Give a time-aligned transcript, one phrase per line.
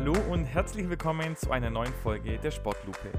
[0.00, 3.10] Hallo und herzlich willkommen zu einer neuen Folge der Sportlupe.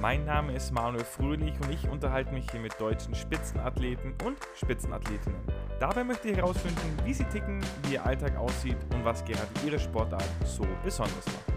[0.00, 5.42] Mein Name ist Manuel Fröhlich und ich unterhalte mich hier mit deutschen Spitzenathleten und Spitzenathletinnen.
[5.78, 9.78] Dabei möchte ich herausfinden, wie sie ticken, wie ihr Alltag aussieht und was gerade ihre
[9.78, 11.52] Sportart so besonders macht.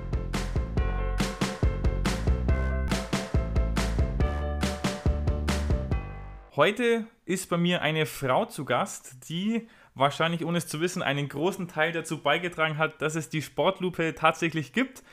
[6.58, 11.28] Heute ist bei mir eine Frau zu Gast, die wahrscheinlich ohne es zu wissen einen
[11.28, 15.04] großen Teil dazu beigetragen hat, dass es die Sportlupe tatsächlich gibt.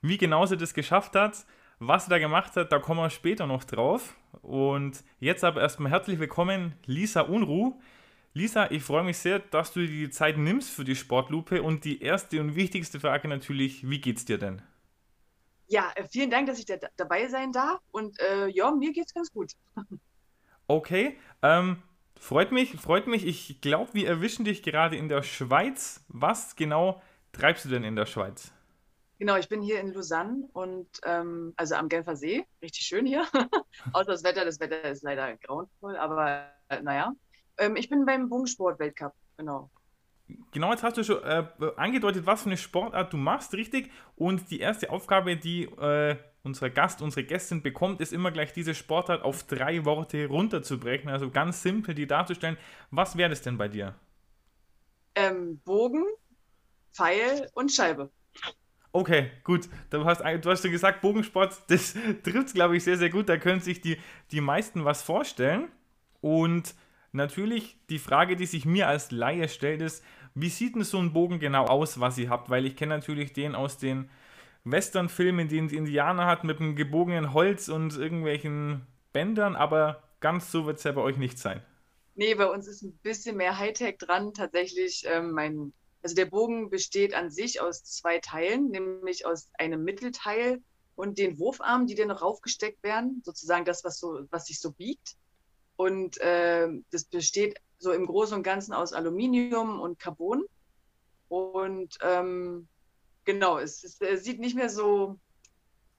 [0.00, 1.44] Wie genau sie das geschafft hat,
[1.80, 4.16] was sie da gemacht hat, da kommen wir später noch drauf.
[4.42, 7.80] Und jetzt aber erstmal herzlich willkommen, Lisa Unruh.
[8.34, 11.62] Lisa, ich freue mich sehr, dass du dir die Zeit nimmst für die Sportlupe.
[11.62, 14.62] Und die erste und wichtigste Frage natürlich, wie geht's dir denn?
[15.66, 17.80] Ja, äh, vielen Dank, dass ich da dabei sein darf.
[17.90, 19.52] Und äh, ja, mir geht's ganz gut.
[20.70, 21.82] Okay, ähm,
[22.20, 23.26] freut mich, freut mich.
[23.26, 26.04] Ich glaube, wir erwischen dich gerade in der Schweiz.
[26.08, 28.52] Was genau treibst du denn in der Schweiz?
[29.18, 33.26] Genau, ich bin hier in Lausanne und ähm, also am Genfer See, richtig schön hier.
[33.92, 37.12] Außer das Wetter, das Wetter ist leider grauenvoll, aber äh, naja.
[37.58, 39.70] Ähm, ich bin beim Bogensport-Weltcup, genau.
[40.52, 43.90] Genau, jetzt hast du schon äh, angedeutet, was für eine Sportart du machst, richtig?
[44.14, 46.16] Und die erste Aufgabe, die äh,
[46.48, 51.30] unser Gast, unsere Gästin bekommt, ist immer gleich diese Sportart auf drei Worte runterzubrechen, also
[51.30, 52.56] ganz simpel die darzustellen.
[52.90, 53.94] Was wäre das denn bei dir?
[55.14, 56.04] Ähm, Bogen,
[56.92, 58.10] Pfeil und Scheibe.
[58.90, 59.68] Okay, gut.
[59.90, 63.28] Du hast, du hast gesagt, Bogensport, das trifft, glaube ich, sehr, sehr gut.
[63.28, 63.98] Da können sich die,
[64.32, 65.68] die meisten was vorstellen.
[66.20, 66.74] Und
[67.12, 70.02] natürlich die Frage, die sich mir als Laie stellt, ist,
[70.34, 72.48] wie sieht denn so ein Bogen genau aus, was ihr habt?
[72.48, 74.08] Weil ich kenne natürlich den aus den
[74.70, 80.50] Western-Film, in dem die Indianer hat mit einem gebogenen Holz und irgendwelchen Bändern, aber ganz
[80.50, 81.62] so wird es ja bei euch nicht sein.
[82.14, 84.34] Nee, bei uns ist ein bisschen mehr Hightech dran.
[84.34, 89.84] Tatsächlich, ähm, mein, also der Bogen besteht an sich aus zwei Teilen, nämlich aus einem
[89.84, 90.60] Mittelteil
[90.96, 94.72] und den Wurfarmen, die dann noch raufgesteckt werden, sozusagen das, was so, was sich so
[94.72, 95.14] biegt.
[95.76, 100.44] Und äh, das besteht so im Großen und Ganzen aus Aluminium und Carbon.
[101.28, 102.66] Und ähm,
[103.28, 105.18] genau, es, es, es sieht nicht mehr so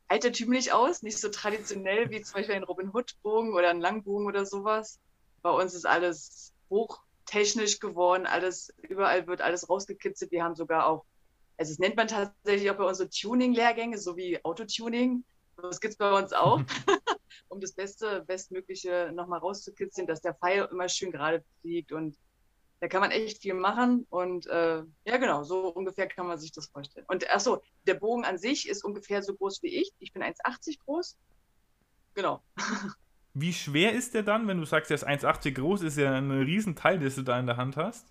[0.08, 4.48] altertümlich aus, nicht so traditionell wie zum Beispiel ein Robin Hood-Bogen oder ein Langbogen oder
[4.48, 5.00] sowas.
[5.44, 10.32] Bei uns ist alles hochtechnisch geworden, alles, überall wird alles rausgekitzelt.
[10.32, 11.06] Wir haben sogar auch,
[11.58, 15.24] also es nennt man tatsächlich auch bei uns so Tuning-Lehrgänge, so wie Autotuning.
[15.62, 16.64] Das gibt es bei uns auch,
[17.48, 22.18] um das Beste, Bestmögliche nochmal rauszukitzeln, dass der Pfeil immer schön gerade fliegt und
[22.80, 26.52] da kann man echt viel machen und äh, ja, genau, so ungefähr kann man sich
[26.52, 27.06] das vorstellen.
[27.10, 29.92] Und achso, der Bogen an sich ist ungefähr so groß wie ich.
[30.00, 31.18] Ich bin 1,80 groß.
[32.16, 32.42] Genau.
[33.36, 36.32] Wie schwer ist der dann, wenn du sagst, der ist 1,80 groß, ist ja ein
[36.32, 38.08] Riesenteil, das du da in der Hand hast?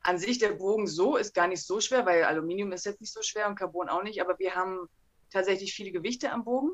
[0.00, 3.12] An sich der Bogen so ist gar nicht so schwer, weil Aluminium ist jetzt nicht
[3.12, 4.88] so schwer und Carbon auch nicht, aber wir haben
[5.30, 6.72] tatsächlich viele Gewichte am Bogen.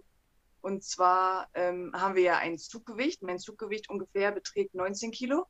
[0.61, 3.23] Und zwar ähm, haben wir ja ein Zuggewicht.
[3.23, 5.47] Mein Zuggewicht ungefähr beträgt 19 Kilo.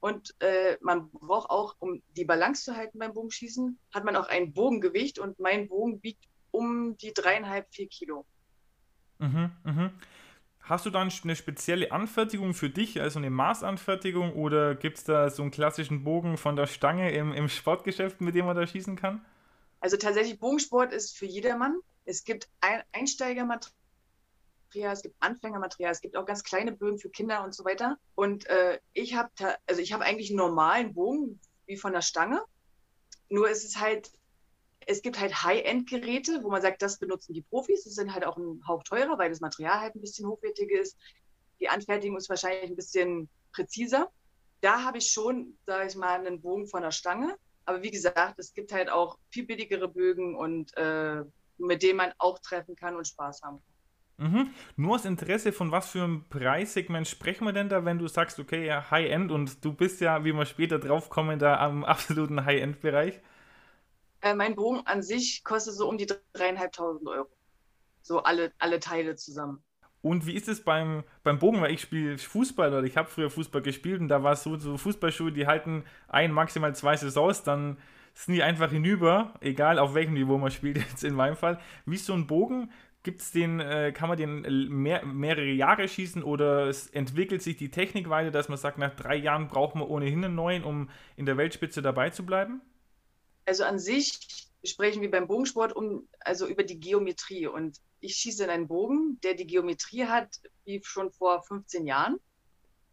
[0.00, 4.28] Und äh, man braucht auch, um die Balance zu halten beim Bogenschießen, hat man auch
[4.28, 8.24] ein Bogengewicht und mein Bogen wiegt um die dreieinhalb, vier Kilo.
[9.18, 9.90] Mhm, mhm.
[10.62, 15.28] Hast du dann eine spezielle Anfertigung für dich, also eine Maßanfertigung, oder gibt es da
[15.28, 18.96] so einen klassischen Bogen von der Stange im, im Sportgeschäft, mit dem man da schießen
[18.96, 19.24] kann?
[19.80, 21.78] Also tatsächlich, Bogensport ist für jedermann.
[22.04, 23.79] Es gibt ein Einsteigermaterial
[24.70, 27.98] Material, es gibt Anfängermaterial, es gibt auch ganz kleine Bögen für Kinder und so weiter.
[28.14, 29.30] Und äh, ich habe
[29.66, 32.40] also ich habe eigentlich einen normalen Bogen wie von der Stange.
[33.28, 34.12] Nur ist es halt,
[34.86, 37.82] es gibt halt High-End-Geräte, wo man sagt, das benutzen die Profis.
[37.84, 40.96] Das sind halt auch ein Hauch teurer, weil das Material halt ein bisschen hochwertiger ist.
[41.58, 44.10] Die Anfertigung ist wahrscheinlich ein bisschen präziser.
[44.60, 47.36] Da habe ich schon, sage ich mal, einen Bogen von der Stange.
[47.64, 51.24] Aber wie gesagt, es gibt halt auch viel billigere Bögen und äh,
[51.58, 53.69] mit denen man auch treffen kann und Spaß haben kann.
[54.20, 54.50] Mhm.
[54.76, 58.38] Nur aus Interesse, von was für einem Preissegment sprechen wir denn da, wenn du sagst,
[58.38, 62.44] okay, ja, High-End und du bist ja, wie wir später drauf kommen, da am absoluten
[62.44, 63.18] High-End-Bereich?
[64.20, 67.30] Äh, mein Bogen an sich kostet so um die dreieinhalbtausend Euro.
[68.02, 69.62] So alle, alle Teile zusammen.
[70.02, 71.62] Und wie ist es beim, beim Bogen?
[71.62, 74.56] Weil ich spiele Fußball oder ich habe früher Fußball gespielt und da war es so,
[74.58, 77.78] so Fußballschuhe, die halten ein, maximal zwei Saisons, dann
[78.14, 81.58] sind die einfach hinüber, egal auf welchem Niveau man spielt, jetzt in meinem Fall.
[81.86, 82.70] Wie ist so ein Bogen?
[83.02, 87.56] Gibt's den, äh, kann man den äh, mehr, mehrere Jahre schießen oder es entwickelt sich
[87.56, 90.90] die Technik weiter, dass man sagt, nach drei Jahren braucht man ohnehin einen neuen, um
[91.16, 92.60] in der Weltspitze dabei zu bleiben?
[93.46, 97.46] Also an sich sprechen wir beim Bogensport um, also über die Geometrie.
[97.46, 102.20] Und ich schieße in einen Bogen, der die Geometrie hat, wie schon vor 15 Jahren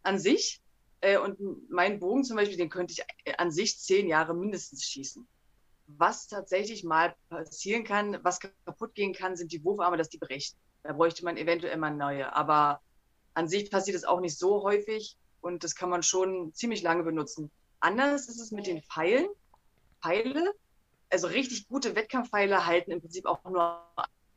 [0.02, 0.62] an sich.
[1.00, 1.38] Äh, und
[1.70, 5.26] mein Bogen zum Beispiel, den könnte ich an sich zehn Jahre mindestens schießen.
[5.88, 10.56] Was tatsächlich mal passieren kann, was kaputt gehen kann, sind die Wurfarme, dass die brechen.
[10.82, 12.34] Da bräuchte man eventuell mal neue.
[12.34, 12.80] Aber
[13.34, 17.02] an sich passiert es auch nicht so häufig und das kann man schon ziemlich lange
[17.02, 17.50] benutzen.
[17.80, 19.28] Anders ist es mit den Pfeilen.
[20.02, 20.52] Pfeile,
[21.10, 23.82] also richtig gute Wettkampfpfeile halten im Prinzip auch nur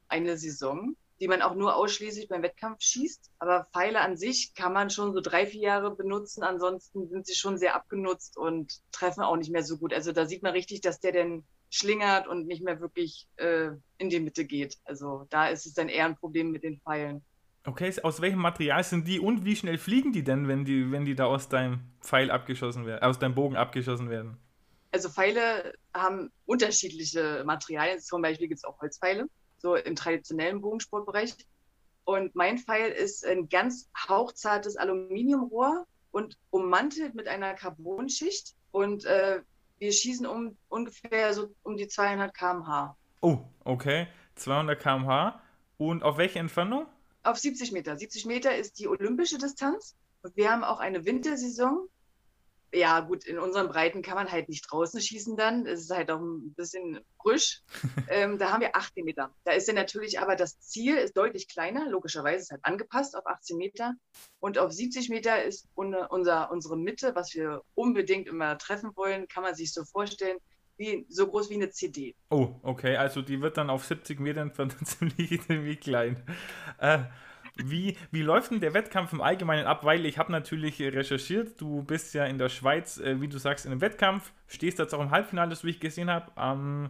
[0.07, 3.31] eine Saison, die man auch nur ausschließlich beim Wettkampf schießt.
[3.37, 6.43] Aber Pfeile an sich kann man schon so drei, vier Jahre benutzen.
[6.43, 9.93] Ansonsten sind sie schon sehr abgenutzt und treffen auch nicht mehr so gut.
[9.93, 13.69] Also da sieht man richtig, dass der denn schlingert und nicht mehr wirklich äh,
[13.99, 14.79] in die Mitte geht.
[14.83, 17.23] Also da ist es dann eher ein Problem mit den Pfeilen.
[17.65, 21.05] Okay, aus welchem Material sind die und wie schnell fliegen die denn, wenn die, wenn
[21.05, 24.37] die da aus deinem Pfeil abgeschossen werden, aus deinem Bogen abgeschossen werden?
[24.91, 27.99] Also Pfeile haben unterschiedliche Materialien.
[27.99, 29.27] Zum Beispiel gibt es auch Holzpfeile,
[29.61, 31.35] so im traditionellen Bogensportbereich.
[32.03, 38.55] Und mein Pfeil ist ein ganz hauchzartes Aluminiumrohr und ummantelt mit einer Carbonschicht.
[38.71, 39.41] Und äh,
[39.77, 42.95] wir schießen um ungefähr so um die 200 km/h.
[43.21, 44.07] Oh, okay.
[44.35, 45.41] 200 km/h.
[45.77, 46.87] Und auf welche Entfernung?
[47.23, 47.97] auf 70 Meter.
[47.97, 49.95] 70 Meter ist die olympische Distanz.
[50.23, 51.87] Und wir haben auch eine Wintersaison.
[52.73, 55.65] Ja, gut, in unseren Breiten kann man halt nicht draußen schießen dann.
[55.65, 57.61] Es ist halt auch ein bisschen frisch.
[58.09, 59.29] ähm, da haben wir 18 Meter.
[59.43, 61.89] Da ist ja natürlich aber das Ziel ist deutlich kleiner.
[61.89, 63.95] Logischerweise ist halt angepasst auf 18 Meter.
[64.39, 69.43] Und auf 70 Meter ist unser, unsere Mitte, was wir unbedingt immer treffen wollen, kann
[69.43, 70.37] man sich so vorstellen,
[70.77, 72.15] wie, so groß wie eine CD.
[72.29, 74.51] Oh, okay, also die wird dann auf 70 Metern
[74.85, 76.23] ziemlich, ziemlich klein.
[76.79, 77.03] Äh,
[77.55, 79.83] wie, wie läuft denn der Wettkampf im Allgemeinen ab?
[79.83, 83.65] Weil ich habe natürlich recherchiert, du bist ja in der Schweiz, äh, wie du sagst,
[83.65, 86.31] in einem Wettkampf, stehst jetzt auch im Halbfinale, das wie ich gesehen habe.
[86.37, 86.89] Ähm,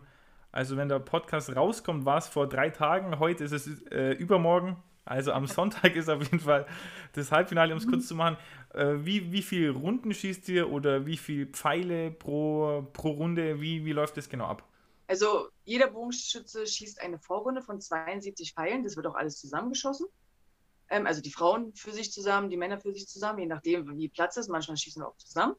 [0.52, 4.78] also wenn der Podcast rauskommt, war es vor drei Tagen, heute ist es äh, übermorgen.
[5.06, 6.66] Also am Sonntag ist auf jeden Fall
[7.14, 7.92] das Halbfinale, um es mhm.
[7.92, 8.38] kurz zu machen.
[8.74, 13.60] Äh, wie, wie viele Runden schießt ihr oder wie viele Pfeile pro, pro Runde?
[13.62, 14.64] Wie, wie läuft das genau ab?
[15.08, 18.84] Also jeder Bogenschütze schießt eine Vorrunde von 72 Pfeilen.
[18.84, 20.08] Das wird auch alles zusammengeschossen.
[20.92, 24.10] Ähm, also die Frauen für sich zusammen, die Männer für sich zusammen, je nachdem, wie
[24.10, 24.50] Platz ist.
[24.50, 25.56] Manchmal schießen wir auch zusammen.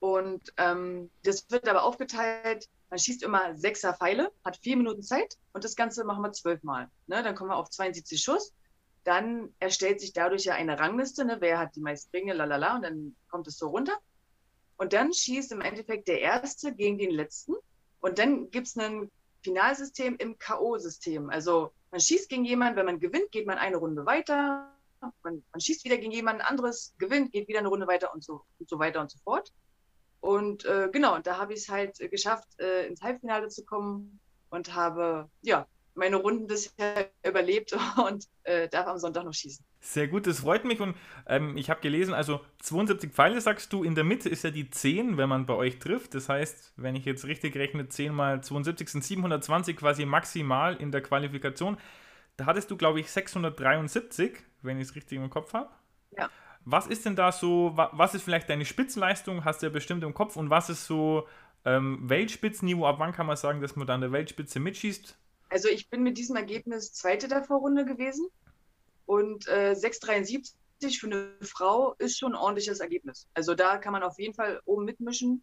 [0.00, 2.68] Und ähm, das wird aber aufgeteilt.
[2.90, 6.90] Man schießt immer sechser Pfeile, hat vier Minuten Zeit und das Ganze machen wir zwölfmal.
[7.06, 7.22] Ne?
[7.22, 8.52] Dann kommen wir auf 72 Schuss
[9.08, 11.38] dann erstellt sich dadurch ja eine Rangliste, ne?
[11.40, 13.96] wer hat die meisten Ringe, lalala, und dann kommt es so runter.
[14.76, 17.54] Und dann schießt im Endeffekt der Erste gegen den Letzten.
[18.00, 19.10] Und dann gibt es ein
[19.42, 21.30] Finalsystem im K.O.-System.
[21.30, 24.74] Also man schießt gegen jemanden, wenn man gewinnt, geht man eine Runde weiter.
[25.22, 28.42] Man, man schießt wieder gegen jemanden anderes, gewinnt, geht wieder eine Runde weiter und so,
[28.58, 29.52] und so weiter und so fort.
[30.20, 33.64] Und äh, genau, und da habe ich es halt äh, geschafft, äh, ins Halbfinale zu
[33.64, 34.20] kommen
[34.50, 35.66] und habe ja
[35.98, 37.76] meine Runden bisher überlebt
[38.08, 39.64] und äh, darf am Sonntag noch schießen.
[39.80, 40.96] Sehr gut, das freut mich und
[41.26, 44.70] ähm, ich habe gelesen, also 72 Pfeile sagst du, in der Mitte ist ja die
[44.70, 46.14] 10, wenn man bei euch trifft.
[46.14, 50.90] Das heißt, wenn ich jetzt richtig rechne, 10 mal 72 sind 720 quasi maximal in
[50.90, 51.76] der Qualifikation.
[52.36, 55.70] Da hattest du, glaube ich, 673, wenn ich es richtig im Kopf habe.
[56.16, 56.30] Ja.
[56.64, 60.14] Was ist denn da so, was ist vielleicht deine Spitzenleistung, hast du ja bestimmt im
[60.14, 61.26] Kopf und was ist so
[61.64, 65.16] ähm, Weltspitzenniveau, ab wann kann man sagen, dass man da an der Weltspitze mitschießt?
[65.48, 68.28] Also ich bin mit diesem Ergebnis Zweite der Vorrunde gewesen
[69.06, 73.26] und äh, 6,73 für eine Frau ist schon ein ordentliches Ergebnis.
[73.34, 75.42] Also da kann man auf jeden Fall oben mitmischen.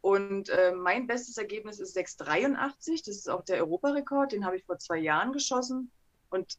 [0.00, 3.04] Und äh, mein bestes Ergebnis ist 6,83.
[3.04, 4.32] Das ist auch der Europarekord.
[4.32, 5.90] Den habe ich vor zwei Jahren geschossen.
[6.30, 6.58] Und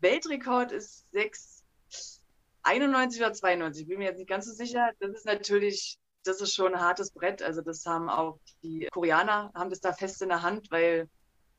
[0.00, 3.88] Weltrekord ist 6,91 oder 92.
[3.88, 4.92] Bin mir jetzt nicht ganz so sicher.
[5.00, 7.42] Das ist natürlich, das ist schon ein hartes Brett.
[7.42, 11.08] Also das haben auch die Koreaner, haben das da fest in der Hand, weil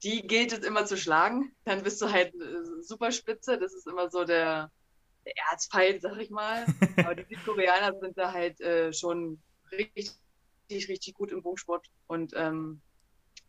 [0.03, 1.55] die gilt es immer zu schlagen.
[1.65, 3.57] Dann bist du halt äh, super spitze.
[3.57, 4.69] Das ist immer so der,
[5.25, 6.65] der Erzfeind, sag ich mal.
[6.98, 9.41] Aber die Südkoreaner sind da halt äh, schon
[9.72, 10.17] richtig,
[10.69, 11.88] richtig gut im Bogensport.
[12.07, 12.81] Und ähm,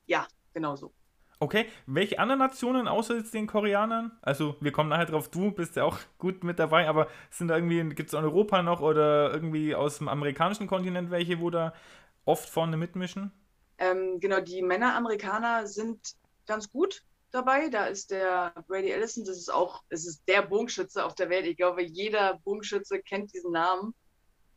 [0.06, 0.92] ja, genau so.
[1.40, 4.12] Okay, welche anderen Nationen außer jetzt den Koreanern?
[4.22, 7.56] Also, wir kommen nachher drauf, du bist ja auch gut mit dabei, aber sind da
[7.56, 11.74] irgendwie, gibt es in Europa noch oder irgendwie aus dem amerikanischen Kontinent welche, wo da
[12.24, 13.32] oft vorne mitmischen?
[13.78, 16.14] Ähm, genau, die Männer-Amerikaner sind
[16.46, 17.68] ganz gut dabei.
[17.68, 21.46] Da ist der Brady Ellison, das ist auch, es ist der Bogenschütze auf der Welt.
[21.46, 23.94] Ich glaube, jeder Bogenschütze kennt diesen Namen.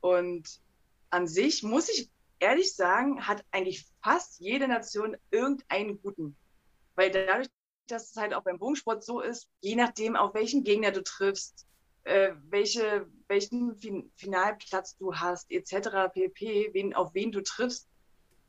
[0.01, 0.61] Und
[1.09, 6.35] an sich muss ich ehrlich sagen, hat eigentlich fast jede Nation irgendeinen guten.
[6.95, 7.47] Weil dadurch,
[7.87, 11.65] dass es halt auch beim Bogensport so ist, je nachdem, auf welchen Gegner du triffst,
[12.03, 17.87] äh, welche, welchen fin Finalplatz du hast, etc., pp., wen, auf wen du triffst,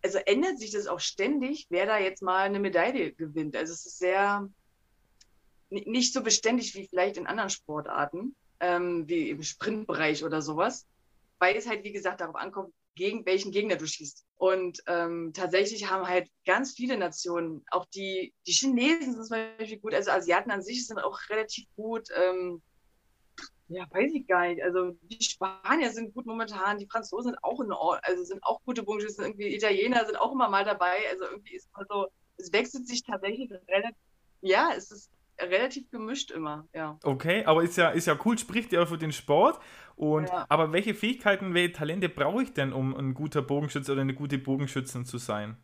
[0.02, 3.56] also ändert sich das auch ständig, wer da jetzt mal eine Medaille gewinnt.
[3.56, 4.48] Also es ist sehr
[5.70, 10.86] nicht so beständig wie vielleicht in anderen Sportarten, ähm, wie im Sprintbereich oder sowas,
[11.38, 14.24] weil es halt, wie gesagt, darauf ankommt, gegen welchen Gegner du schießt.
[14.36, 19.78] Und ähm, tatsächlich haben halt ganz viele Nationen, auch die, die Chinesen sind zum Beispiel
[19.78, 22.08] gut, also Asiaten an sich sind auch relativ gut.
[22.16, 22.60] Ähm,
[23.68, 24.62] ja, weiß ich gar nicht.
[24.62, 28.60] Also die Spanier sind gut momentan, die Franzosen sind auch in Ordnung, also sind auch
[28.64, 30.96] gute Bogenschützen, irgendwie Italiener sind auch immer mal dabei.
[31.10, 32.08] Also irgendwie ist man so,
[32.38, 33.96] es wechselt sich tatsächlich relativ,
[34.40, 35.10] ja, es ist
[35.40, 36.98] relativ gemischt immer, ja.
[37.02, 39.60] Okay, aber ist ja, ist ja cool, spricht ja für den Sport.
[39.96, 40.46] Und, ja.
[40.48, 44.38] Aber welche Fähigkeiten, welche Talente brauche ich denn, um ein guter Bogenschütze oder eine gute
[44.38, 45.56] Bogenschützin zu sein?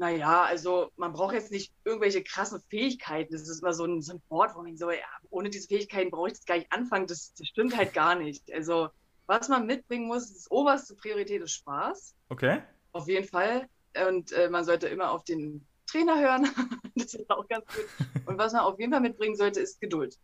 [0.00, 3.34] Naja, also man braucht jetzt nicht irgendwelche krassen Fähigkeiten.
[3.34, 6.10] Das ist immer so ein, so ein Wort, wo man so, ja, ohne diese Fähigkeiten
[6.10, 7.06] brauche ich das gar nicht anfangen.
[7.06, 8.50] Das, das stimmt halt gar nicht.
[8.50, 8.88] Also,
[9.26, 12.14] was man mitbringen muss, ist oberste Priorität ist Spaß.
[12.30, 12.62] Okay.
[12.92, 13.68] Auf jeden Fall.
[14.08, 16.48] Und äh, man sollte immer auf den Trainer hören.
[16.94, 17.86] das ist auch ganz gut.
[18.24, 20.16] Und was man auf jeden Fall mitbringen sollte, ist Geduld.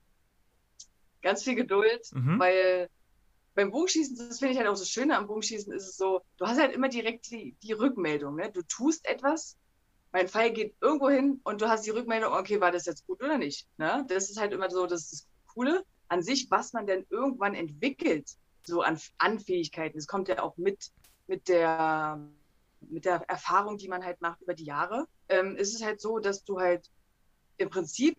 [1.21, 2.38] Ganz viel Geduld, mhm.
[2.38, 2.88] weil
[3.54, 6.47] beim Bogenschießen, das finde ich halt auch so schön am Bogenschießen, ist es so, du
[6.47, 8.37] hast halt immer direkt die, die Rückmeldung.
[8.37, 8.50] Ne?
[8.50, 9.59] Du tust etwas,
[10.12, 13.22] mein Pfeil geht irgendwo hin und du hast die Rückmeldung, okay, war das jetzt gut
[13.22, 13.66] oder nicht?
[13.76, 14.04] Ne?
[14.08, 17.54] Das ist halt immer so, das ist das Coole an sich, was man denn irgendwann
[17.54, 18.30] entwickelt,
[18.64, 19.98] so an, an Fähigkeiten.
[19.98, 20.90] Das kommt ja auch mit,
[21.26, 22.20] mit der
[22.80, 26.18] mit der Erfahrung, die man halt macht über die Jahre, ähm, ist es halt so,
[26.18, 26.88] dass du halt
[27.56, 28.18] im Prinzip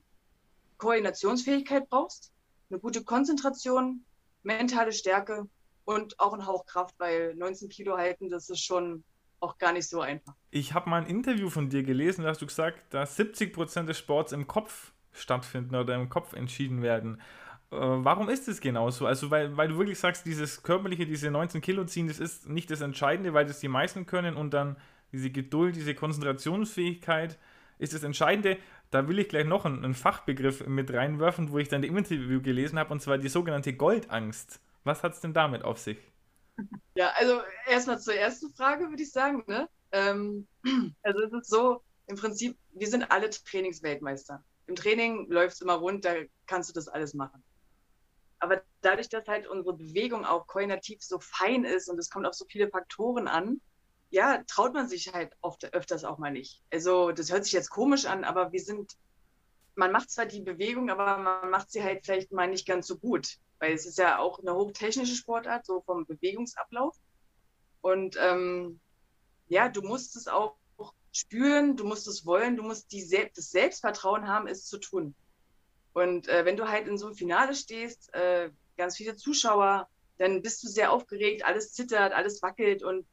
[0.78, 2.32] Koordinationsfähigkeit brauchst,
[2.70, 4.06] eine gute Konzentration,
[4.44, 5.48] mentale Stärke
[5.86, 9.04] und auch ein Hauch Kraft, weil 19 Kilo halten, das ist schon
[9.40, 10.34] auch gar nicht so einfach.
[10.52, 13.90] Ich habe mal ein Interview von dir gelesen, da hast du gesagt, dass 70 Prozent
[13.90, 17.22] des Sports im Kopf stattfinden oder im Kopf entschieden werden.
[17.72, 19.06] Äh, warum ist es genauso?
[19.06, 22.72] Also, weil, weil du wirklich sagst, dieses körperliche, diese 19 Kilo ziehen, das ist nicht
[22.72, 24.78] das Entscheidende, weil das die meisten können und dann
[25.12, 27.38] diese Geduld, diese Konzentrationsfähigkeit
[27.80, 28.58] ist das Entscheidende.
[28.90, 32.42] Da will ich gleich noch einen, einen Fachbegriff mit reinwerfen, wo ich dann im Interview
[32.42, 34.62] gelesen habe, und zwar die sogenannte Goldangst.
[34.84, 35.98] Was hat es denn damit auf sich?
[36.96, 39.44] Ja, also erstmal zur ersten Frage würde ich sagen.
[39.48, 39.70] Ne?
[39.92, 40.48] Ähm,
[41.04, 44.44] also es ist so, im Prinzip, wir sind alle Trainingsweltmeister.
[44.66, 47.44] Im Training läuft es immer rund, da kannst du das alles machen.
[48.40, 52.34] Aber dadurch, dass halt unsere Bewegung auch koordinativ so fein ist und es kommt auf
[52.34, 53.62] so viele Faktoren an,
[54.10, 56.64] ja, traut man sich halt oft öfters auch mal nicht.
[56.72, 58.94] Also das hört sich jetzt komisch an, aber wir sind,
[59.76, 62.98] man macht zwar die Bewegung, aber man macht sie halt vielleicht mal nicht ganz so
[62.98, 66.96] gut, weil es ist ja auch eine hochtechnische Sportart, so vom Bewegungsablauf.
[67.82, 68.80] Und ähm,
[69.48, 70.58] ja, du musst es auch
[71.12, 75.16] spüren, du musst es wollen, du musst die, das Selbstvertrauen haben, es zu tun.
[75.94, 80.42] Und äh, wenn du halt in so einem Finale stehst, äh, ganz viele Zuschauer, dann
[80.42, 83.08] bist du sehr aufgeregt, alles zittert, alles wackelt und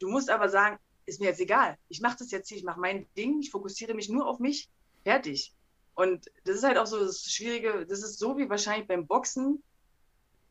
[0.00, 1.78] du musst aber sagen, ist mir jetzt egal.
[1.88, 4.68] Ich mache das jetzt hier, ich mache mein Ding, ich fokussiere mich nur auf mich,
[5.04, 5.54] fertig.
[5.94, 9.62] Und das ist halt auch so das Schwierige, das ist so wie wahrscheinlich beim Boxen,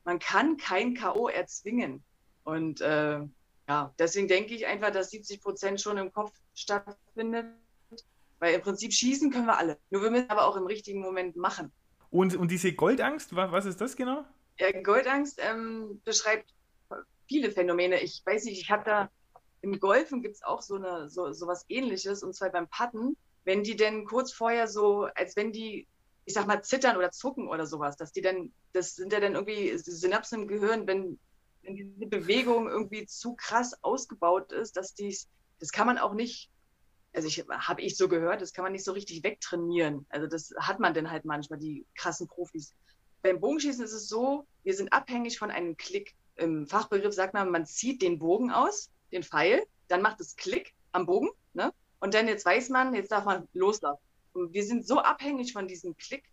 [0.05, 1.27] man kann kein K.O.
[1.27, 2.03] erzwingen.
[2.43, 3.19] Und äh,
[3.67, 7.47] ja, deswegen denke ich einfach, dass 70 Prozent schon im Kopf stattfindet
[8.39, 9.79] weil im Prinzip schießen können wir alle.
[9.89, 11.71] Nur wir müssen aber auch im richtigen Moment machen.
[12.09, 14.23] Und, und diese Goldangst, was ist das genau?
[14.59, 16.53] Ja, Goldangst ähm, beschreibt
[17.27, 18.01] viele Phänomene.
[18.01, 19.09] Ich weiß nicht, ich habe da
[19.61, 23.17] im Golfen gibt es auch so, eine, so, so was ähnliches, und zwar beim Patten,
[23.45, 25.87] wenn die denn kurz vorher so, als wenn die,
[26.25, 29.35] ich sag mal, zittern oder zucken oder sowas, dass die dann, das sind ja dann
[29.35, 31.19] irgendwie Synapsen im Gehirn, wenn,
[31.61, 35.29] wenn diese Bewegung irgendwie zu krass ausgebaut ist, dass dies,
[35.59, 36.51] das kann man auch nicht
[37.15, 40.05] also ich habe ich so gehört, das kann man nicht so richtig wegtrainieren.
[40.09, 42.73] Also das hat man dann halt manchmal, die krassen Profis.
[43.21, 46.13] Beim Bogenschießen ist es so, wir sind abhängig von einem Klick.
[46.35, 50.73] Im Fachbegriff sagt man, man zieht den Bogen aus, den Pfeil, dann macht es Klick
[50.91, 51.73] am Bogen, ne?
[51.99, 54.04] Und dann jetzt weiß man, jetzt darf man loslassen.
[54.35, 56.23] Wir sind so abhängig von diesem Klick,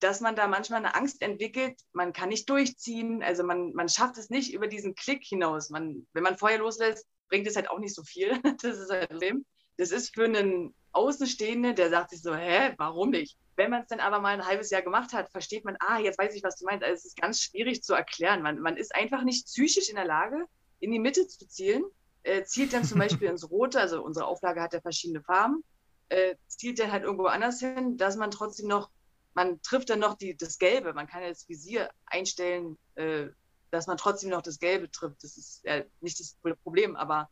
[0.00, 4.16] dass man da manchmal eine Angst entwickelt, man kann nicht durchziehen, also man, man schafft
[4.16, 5.70] es nicht über diesen Klick hinaus.
[5.70, 8.30] Man, wenn man Feuer loslässt, bringt es halt auch nicht so viel.
[8.62, 9.44] Das ist halt Problem.
[9.76, 13.38] Das ist für einen Außenstehenden, der sagt sich so, hä, warum nicht?
[13.56, 16.18] Wenn man es dann aber mal ein halbes Jahr gemacht hat, versteht man, ah, jetzt
[16.18, 16.82] weiß ich, was du meinst.
[16.82, 18.42] Also es ist ganz schwierig zu erklären.
[18.42, 20.44] Man, man ist einfach nicht psychisch in der Lage,
[20.80, 21.84] in die Mitte zu zielen,
[22.22, 25.62] äh, zielt dann zum Beispiel ins Rote, also unsere Auflage hat ja verschiedene Farben,
[26.10, 28.90] äh, zielt dann halt irgendwo anders hin, dass man trotzdem noch,
[29.34, 30.92] man trifft dann noch die, das Gelbe.
[30.92, 33.28] Man kann ja das Visier einstellen, äh,
[33.70, 35.22] dass man trotzdem noch das Gelbe trifft.
[35.22, 37.30] Das ist ja nicht das Problem, aber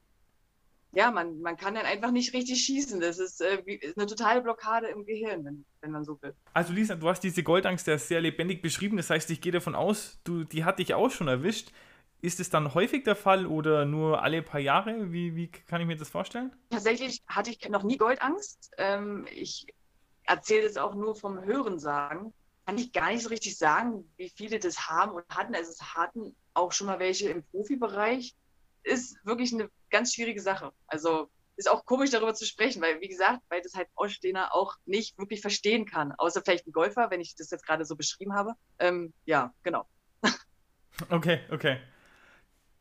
[0.93, 3.01] ja, man, man kann dann einfach nicht richtig schießen.
[3.01, 6.35] Das ist, äh, wie, ist eine totale Blockade im Gehirn, wenn, wenn man so will.
[6.55, 8.97] Also Lisa, du hast diese Goldangst ja sehr lebendig beschrieben.
[8.97, 11.73] Das heißt, ich gehe davon aus, du, die hat dich auch schon erwischt.
[12.21, 15.13] Ist es dann häufig der Fall oder nur alle paar Jahre?
[15.13, 16.53] Wie, wie kann ich mir das vorstellen?
[16.71, 18.73] Tatsächlich hatte ich noch nie Goldangst.
[18.77, 19.67] Ähm, ich
[20.25, 22.33] erzähle es auch nur vom Hörensagen.
[22.67, 25.55] Kann ich gar nicht so richtig sagen, wie viele das haben und hatten.
[25.55, 28.35] Also es hatten auch schon mal welche im Profibereich
[28.83, 30.73] ist wirklich eine ganz schwierige Sache.
[30.87, 34.77] Also ist auch komisch darüber zu sprechen, weil wie gesagt, weil das halt Ausstehender auch
[34.87, 38.35] nicht wirklich verstehen kann, außer vielleicht ein Golfer, wenn ich das jetzt gerade so beschrieben
[38.35, 38.53] habe.
[38.79, 39.87] Ähm, ja, genau.
[41.11, 41.79] Okay, okay.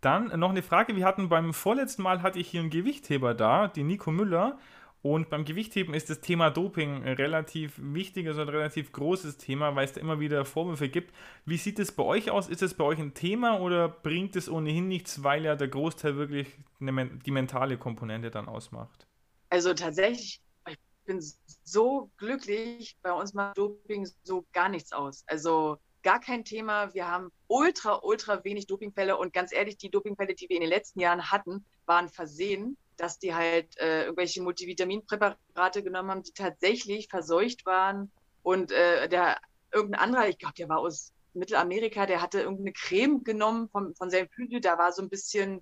[0.02, 0.96] Dann noch eine Frage.
[0.96, 4.60] Wir hatten beim vorletzten Mal hatte ich hier einen Gewichtheber da, die Nico Müller.
[5.02, 9.94] Und beim Gewichtheben ist das Thema Doping relativ also ein relativ großes Thema, weil es
[9.94, 11.14] da immer wieder Vorwürfe gibt.
[11.46, 12.50] Wie sieht es bei euch aus?
[12.50, 16.18] Ist es bei euch ein Thema oder bringt es ohnehin nichts, weil ja der Großteil
[16.18, 16.48] wirklich
[16.80, 19.08] eine, die mentale Komponente dann ausmacht?
[19.50, 21.24] Also tatsächlich, ich bin
[21.64, 25.24] so glücklich, bei uns macht Doping so gar nichts aus.
[25.28, 26.94] Also gar kein Thema.
[26.94, 30.70] Wir haben ultra, ultra wenig Dopingfälle und ganz ehrlich, die Dopingfälle, die wir in den
[30.70, 37.08] letzten Jahren hatten, waren versehen dass die halt äh, irgendwelche Multivitaminpräparate genommen haben, die tatsächlich
[37.08, 38.12] verseucht waren.
[38.44, 39.38] Und äh, der
[39.72, 44.10] irgendein anderer, ich glaube, der war aus Mittelamerika, der hatte irgendeine Creme genommen von, von
[44.10, 45.62] seinem Physio, da war so ein bisschen,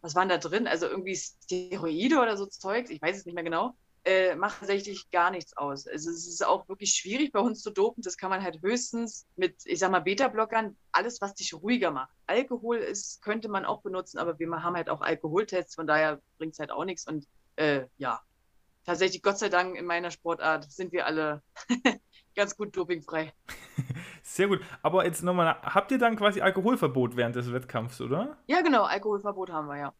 [0.00, 0.66] was waren da drin?
[0.66, 5.10] Also irgendwie Steroide oder so Zeugs, ich weiß es nicht mehr genau äh, macht tatsächlich
[5.10, 5.86] gar nichts aus.
[5.86, 8.02] Also es ist auch wirklich schwierig bei uns zu dopen.
[8.02, 12.14] Das kann man halt höchstens mit, ich sag mal, Beta-Blockern, alles, was dich ruhiger macht.
[12.26, 16.54] Alkohol ist, könnte man auch benutzen, aber wir haben halt auch Alkoholtests, von daher bringt
[16.54, 17.06] es halt auch nichts.
[17.06, 17.26] Und
[17.56, 18.20] äh, ja,
[18.86, 21.42] tatsächlich, Gott sei Dank, in meiner Sportart sind wir alle
[22.34, 23.32] ganz gut dopingfrei.
[24.22, 24.60] Sehr gut.
[24.82, 28.38] Aber jetzt nochmal, habt ihr dann quasi Alkoholverbot während des Wettkampfs, oder?
[28.46, 29.94] Ja, genau, Alkoholverbot haben wir ja.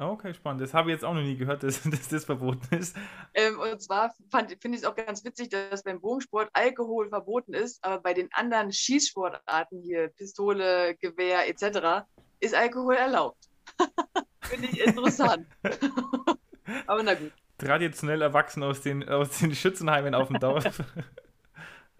[0.00, 0.60] Okay, spannend.
[0.60, 2.96] Das habe ich jetzt auch noch nie gehört, dass, dass das verboten ist.
[3.34, 7.84] Ähm, und zwar finde ich es auch ganz witzig, dass beim Bogensport Alkohol verboten ist,
[7.84, 12.06] aber bei den anderen Schießsportarten hier, Pistole, Gewehr etc.,
[12.40, 13.48] ist Alkohol erlaubt.
[14.42, 15.46] finde ich interessant.
[16.86, 17.32] aber na gut.
[17.58, 20.80] Traditionell erwachsen aus den, aus den Schützenheimen auf dem Dorf.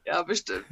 [0.06, 0.64] ja, bestimmt.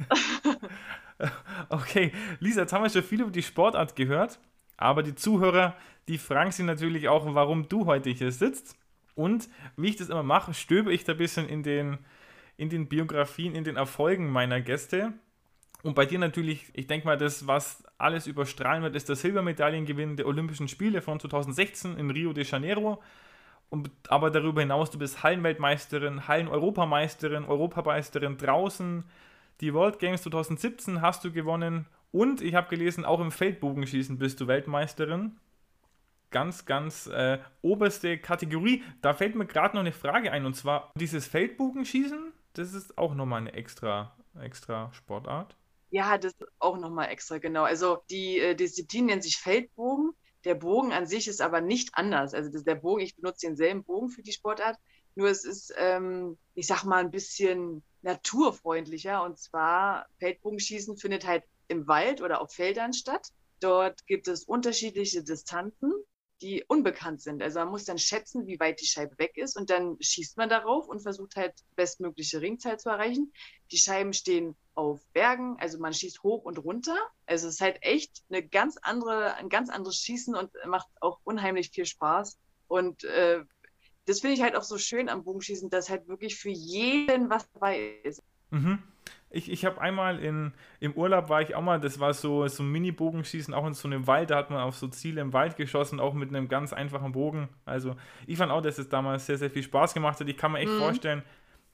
[1.69, 4.39] okay, Lisa, jetzt haben wir schon viel über die Sportart gehört.
[4.77, 5.75] Aber die Zuhörer,
[6.07, 8.77] die fragen sich natürlich auch, warum du heute hier sitzt.
[9.15, 11.97] Und wie ich das immer mache, stöbe ich da ein bisschen in den,
[12.55, 15.13] in den Biografien, in den Erfolgen meiner Gäste.
[15.81, 20.17] Und bei dir natürlich, ich denke mal, das, was alles überstrahlen wird, ist der Silbermedaillengewinn
[20.17, 23.01] der Olympischen Spiele von 2016 in Rio de Janeiro.
[23.69, 29.03] Und, aber darüber hinaus, du bist Hallenweltmeisterin, Hallen-Europameisterin, Europameisterin draußen.
[29.61, 34.39] Die World Games 2017 hast du gewonnen und ich habe gelesen, auch im Feldbogenschießen bist
[34.39, 35.37] du Weltmeisterin.
[36.29, 38.83] Ganz, ganz äh, oberste Kategorie.
[39.01, 40.45] Da fällt mir gerade noch eine Frage ein.
[40.45, 45.55] Und zwar, dieses Feldbogenschießen, das ist auch nochmal eine extra, extra Sportart.
[45.89, 47.63] Ja, das ist auch nochmal extra, genau.
[47.63, 50.11] Also die äh, Disziplin nennt sich Feldbogen.
[50.43, 52.33] Der Bogen an sich ist aber nicht anders.
[52.33, 54.77] Also das, der Bogen, ich benutze denselben Bogen für die Sportart.
[55.15, 59.23] Nur es ist, ähm, ich sag mal, ein bisschen naturfreundlicher.
[59.23, 63.27] Und zwar Feldbogenschießen findet halt im Wald oder auf Feldern statt.
[63.59, 65.91] Dort gibt es unterschiedliche Distanzen,
[66.41, 67.41] die unbekannt sind.
[67.41, 70.49] Also man muss dann schätzen, wie weit die Scheibe weg ist und dann schießt man
[70.49, 73.33] darauf und versucht halt bestmögliche Ringzeit zu erreichen.
[73.71, 76.97] Die Scheiben stehen auf Bergen, also man schießt hoch und runter.
[77.25, 81.19] Also es ist halt echt eine ganz andere, ein ganz anderes Schießen und macht auch
[81.23, 82.37] unheimlich viel Spaß.
[82.67, 83.43] Und äh,
[84.05, 87.49] das finde ich halt auch so schön am Bogenschießen, dass halt wirklich für jeden was
[87.51, 88.21] dabei ist.
[88.51, 88.83] Mhm.
[89.29, 92.63] Ich, ich habe einmal in, im Urlaub war ich auch mal, das war so, so
[92.63, 95.57] ein Mini-Bogenschießen, auch in so einem Wald, da hat man auf so Ziele im Wald
[95.57, 97.49] geschossen, auch mit einem ganz einfachen Bogen.
[97.65, 100.27] Also ich fand auch, dass es damals sehr, sehr viel Spaß gemacht hat.
[100.29, 100.79] Ich kann mir echt mhm.
[100.79, 101.23] vorstellen,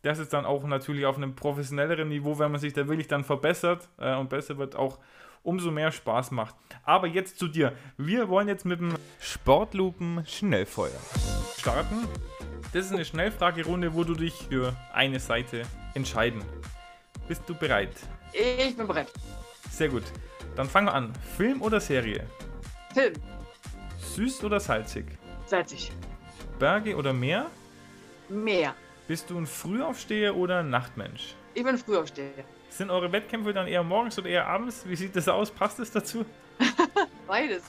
[0.02, 3.24] dass es dann auch natürlich auf einem professionelleren Niveau, wenn man sich da wirklich dann
[3.24, 4.98] verbessert äh, und besser wird, auch
[5.44, 6.56] umso mehr Spaß macht.
[6.84, 7.74] Aber jetzt zu dir.
[7.98, 11.00] Wir wollen jetzt mit dem Sportlupen Schnellfeuer
[11.58, 12.08] starten.
[12.74, 15.63] Das ist eine Schnellfragerunde, wo du dich für eine Seite
[15.94, 16.44] entscheiden
[17.27, 17.91] bist du bereit?
[18.31, 19.12] Ich bin bereit.
[19.71, 20.03] Sehr gut.
[20.55, 21.13] Dann fangen wir an.
[21.38, 22.27] Film oder Serie?
[22.93, 23.13] Film.
[23.99, 25.05] Süß oder salzig?
[25.45, 25.91] Salzig.
[26.59, 27.47] Berge oder Meer?
[28.29, 28.75] Meer.
[29.07, 31.36] Bist du ein Frühaufsteher oder Nachtmensch?
[31.53, 32.45] Ich bin Frühaufsteher.
[32.69, 34.83] Sind eure Wettkämpfe dann eher morgens oder eher abends?
[34.88, 35.51] Wie sieht das aus?
[35.51, 36.25] Passt es dazu?
[37.27, 37.63] Beides.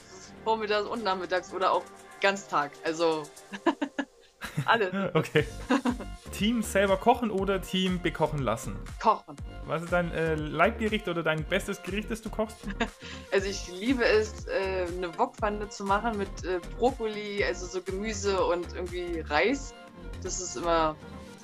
[0.44, 1.82] Vormittags und nachmittags oder auch
[2.20, 2.72] Ganztag.
[2.84, 3.24] Also
[4.66, 4.92] alles.
[5.14, 5.44] okay.
[6.32, 8.76] Team selber kochen oder Team bekochen lassen?
[9.00, 9.36] Kochen.
[9.66, 12.58] Was ist dein äh, Leibgericht oder dein bestes Gericht, das du kochst?
[13.32, 18.44] Also ich liebe es, äh, eine Wokpfanne zu machen mit äh, Brokkoli, also so Gemüse
[18.44, 19.74] und irgendwie Reis.
[20.22, 20.94] Das ist immer,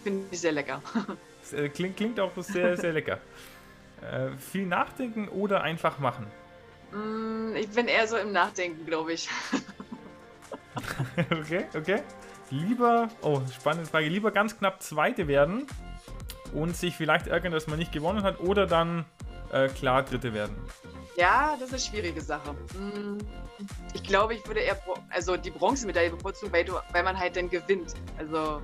[0.05, 0.81] finde ich sehr lecker.
[1.51, 3.19] Das, klingt, klingt auch sehr, sehr lecker.
[4.03, 6.27] Äh, viel nachdenken oder einfach machen?
[6.93, 9.29] Mm, ich bin eher so im Nachdenken, glaube ich.
[11.31, 12.03] okay, okay
[12.51, 15.67] lieber, oh, spannende Frage, lieber ganz knapp Zweite werden
[16.53, 19.05] und sich vielleicht ärgern, dass man nicht gewonnen hat oder dann
[19.53, 20.57] äh, klar Dritte werden?
[21.17, 22.55] Ja, das ist eine schwierige Sache.
[22.75, 23.19] Hm,
[23.95, 24.79] ich glaube, ich würde eher
[25.11, 27.95] also die Bronzemedaille bevorzugen, weil, du, weil man halt dann gewinnt.
[28.19, 28.63] Also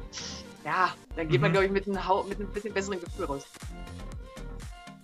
[0.64, 1.42] ja, dann geht mhm.
[1.42, 3.46] man, glaube ich, mit einem, mit einem bisschen besseren Gefühl raus.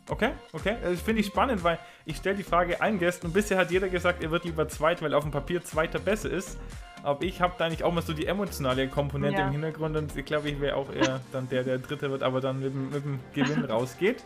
[0.09, 0.77] Okay, okay.
[0.83, 3.88] Das finde ich spannend, weil ich stelle die Frage allen Gästen und bisher hat jeder
[3.88, 6.59] gesagt, er wird lieber Zweit, weil auf dem Papier Zweiter besser ist.
[7.03, 9.47] Aber ich habe da eigentlich auch mal so die emotionale Komponente ja.
[9.47, 12.41] im Hintergrund und ich glaube, ich wäre auch eher dann der, der Dritte wird, aber
[12.41, 14.25] dann mit, mit dem Gewinn rausgeht.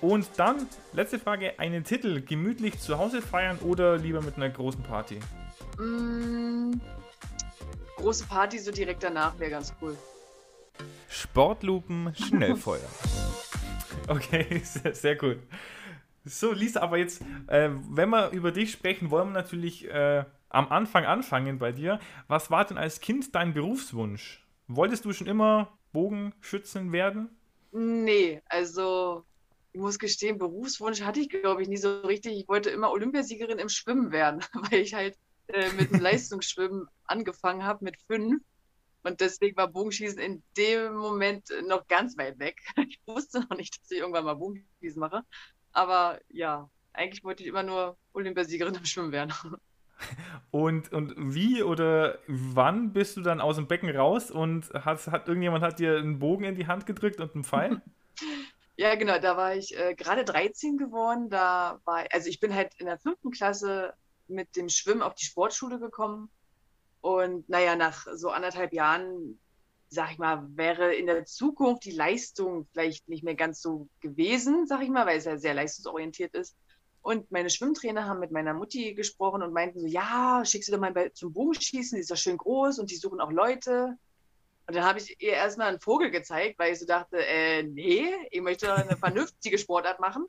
[0.00, 4.82] Und dann, letzte Frage, einen Titel gemütlich zu Hause feiern oder lieber mit einer großen
[4.82, 5.18] Party?
[5.78, 6.72] Mm,
[7.96, 9.96] große Party so direkt danach wäre ganz cool.
[11.08, 12.80] Sportlupen, Schnellfeuer.
[14.08, 15.38] okay, sehr, sehr gut.
[16.24, 20.68] So, Lisa, aber jetzt, äh, wenn wir über dich sprechen, wollen wir natürlich äh, am
[20.68, 21.98] Anfang anfangen bei dir.
[22.28, 24.46] Was war denn als Kind dein Berufswunsch?
[24.68, 27.28] Wolltest du schon immer Bogenschützen werden?
[27.72, 29.24] Nee, also
[29.72, 32.38] ich muss gestehen, Berufswunsch hatte ich, glaube ich, nie so richtig.
[32.38, 34.40] Ich wollte immer Olympiasiegerin im Schwimmen werden,
[34.70, 38.42] weil ich halt äh, mit dem Leistungsschwimmen angefangen habe mit fünf.
[39.02, 42.56] Und deswegen war Bogenschießen in dem Moment noch ganz weit weg.
[42.88, 45.22] Ich wusste noch nicht, dass ich irgendwann mal Bogenschießen mache.
[45.72, 49.32] Aber ja, eigentlich wollte ich immer nur Olympiasiegerin im Schwimmen werden.
[50.50, 55.26] Und, und wie oder wann bist du dann aus dem Becken raus und hat, hat
[55.26, 57.82] irgendjemand hat dir einen Bogen in die Hand gedrückt und einen Pfeil?
[58.76, 61.30] Ja, genau, da war ich äh, gerade 13 geworden.
[61.30, 63.94] Da war, also ich bin halt in der fünften Klasse
[64.26, 66.28] mit dem Schwimmen auf die Sportschule gekommen.
[67.00, 69.38] Und naja, nach so anderthalb Jahren,
[69.90, 74.66] sag ich mal, wäre in der Zukunft die Leistung vielleicht nicht mehr ganz so gewesen,
[74.66, 76.56] sag ich mal, weil es ja sehr leistungsorientiert ist.
[77.04, 80.80] Und meine Schwimmtrainer haben mit meiner Mutti gesprochen und meinten so, ja, schick sie doch
[80.80, 83.98] mal zum Bogenschießen, die ist doch schön groß und die suchen auch Leute.
[84.66, 88.06] Und dann habe ich ihr erstmal einen Vogel gezeigt, weil ich so dachte, äh, nee,
[88.30, 90.24] ich möchte eine vernünftige Sportart machen.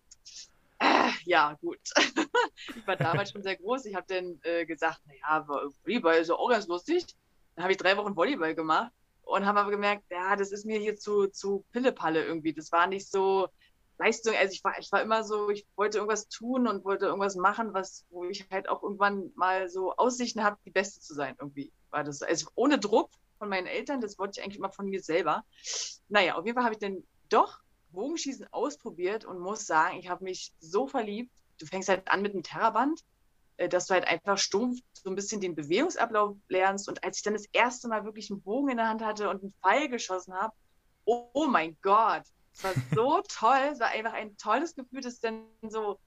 [0.79, 1.79] Äh, ja, gut.
[2.75, 3.85] ich war damals schon sehr groß.
[3.85, 7.05] Ich habe dann äh, gesagt, naja, Volleyball ist ja auch ganz lustig.
[7.55, 10.77] Dann habe ich drei Wochen Volleyball gemacht und habe aber gemerkt, ja, das ist mir
[10.77, 12.51] hier zu, zu Pillepalle irgendwie.
[12.51, 13.47] Das war nicht so,
[13.97, 17.35] Leistung, also ich war, ich war immer so, ich wollte irgendwas tun und wollte irgendwas
[17.35, 21.35] machen, was, wo ich halt auch irgendwann mal so Aussichten habe, die Beste zu sein,
[21.39, 21.71] irgendwie.
[21.91, 25.01] War das also ohne Druck von meinen Eltern, das wollte ich eigentlich immer von mir
[25.01, 25.45] selber.
[26.09, 27.59] Naja, auf jeden Fall habe ich dann doch
[27.91, 31.31] Bogenschießen ausprobiert und muss sagen, ich habe mich so verliebt.
[31.57, 33.01] Du fängst halt an mit einem Terraband,
[33.57, 36.89] äh, dass du halt einfach stumpf so ein bisschen den Bewegungsablauf lernst.
[36.89, 39.41] Und als ich dann das erste Mal wirklich einen Bogen in der Hand hatte und
[39.41, 40.53] einen Pfeil geschossen habe,
[41.05, 42.23] oh, oh mein Gott,
[42.55, 45.99] es war so toll, es war einfach ein tolles Gefühl, das dann so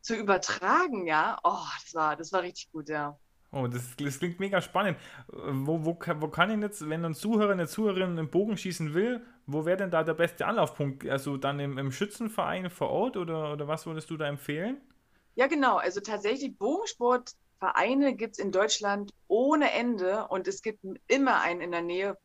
[0.00, 1.38] zu übertragen, ja.
[1.44, 3.16] Oh, das war, das war richtig gut, ja.
[3.52, 4.98] Oh, das, das klingt mega spannend.
[5.28, 9.24] Wo, wo, wo kann ich jetzt, wenn ein Zuhörer, eine Zuhörerin einen Bogen schießen will,
[9.46, 11.06] wo wäre denn da der beste Anlaufpunkt?
[11.06, 14.80] Also dann im, im Schützenverein vor Ort oder, oder was würdest du da empfehlen?
[15.34, 15.76] Ja, genau.
[15.76, 21.70] Also tatsächlich Bogensportvereine gibt es in Deutschland ohne Ende und es gibt immer einen in
[21.72, 22.18] der Nähe,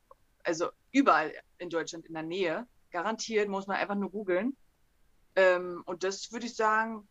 [0.44, 2.66] also überall in Deutschland in der Nähe.
[2.98, 4.58] Garantiert, muss man einfach nur googeln.
[5.36, 7.08] Ähm, und das würde ich sagen,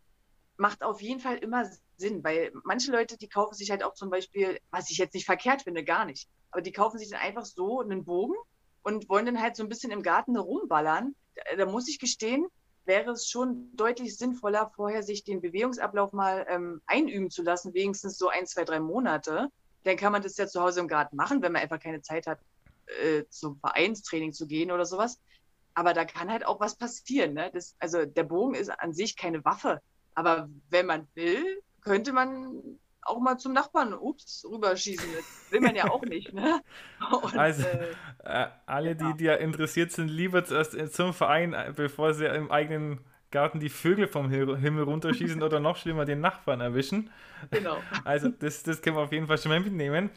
[0.57, 1.65] macht auf jeden Fall immer
[1.97, 5.27] Sinn, weil manche Leute, die kaufen sich halt auch zum Beispiel, was ich jetzt nicht
[5.27, 8.35] verkehrt finde, gar nicht, aber die kaufen sich dann einfach so einen Bogen
[8.83, 11.15] und wollen dann halt so ein bisschen im Garten herumballern.
[11.37, 12.49] Da, da muss ich gestehen,
[12.85, 18.19] wäre es schon deutlich sinnvoller, vorher sich den Bewegungsablauf mal ähm, einüben zu lassen, wenigstens
[18.19, 19.51] so ein, zwei, drei Monate.
[19.85, 22.27] Dann kann man das ja zu Hause im Garten machen, wenn man einfach keine Zeit
[22.27, 22.41] hat,
[22.87, 25.21] äh, zum Vereinstraining zu gehen oder sowas.
[25.77, 27.35] Aber da kann halt auch was passieren.
[27.35, 27.51] Ne?
[27.53, 29.83] Das, also der Bogen ist an sich keine Waffe.
[30.15, 32.63] Aber wenn man will, könnte man
[33.03, 35.07] auch mal zum Nachbarn, ups, rüberschießen.
[35.15, 36.63] Das will man ja auch nicht, ne?
[37.23, 37.93] Und, also, äh,
[38.25, 39.13] äh, alle, genau.
[39.13, 43.69] die, die ja interessiert sind, lieber zuerst zum Verein, bevor sie im eigenen Garten die
[43.69, 47.11] Vögel vom Himmel runterschießen oder noch schlimmer den Nachbarn erwischen.
[47.51, 47.77] Genau.
[48.05, 50.09] Also, das, das können wir auf jeden Fall schon mal mitnehmen.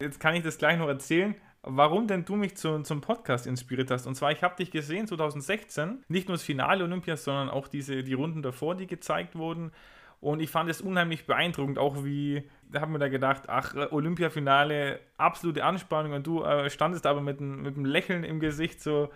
[0.00, 1.36] Jetzt kann ich das gleich noch erzählen
[1.66, 4.06] warum denn du mich zu, zum Podcast inspiriert hast.
[4.06, 8.02] Und zwar, ich habe dich gesehen 2016, nicht nur das Finale Olympias, sondern auch diese,
[8.02, 9.72] die Runden davor, die gezeigt wurden.
[10.20, 15.00] Und ich fand es unheimlich beeindruckend, auch wie, da haben wir da gedacht, ach, Olympiafinale,
[15.18, 19.10] absolute Anspannung und du äh, standest aber mit, mit einem Lächeln im Gesicht so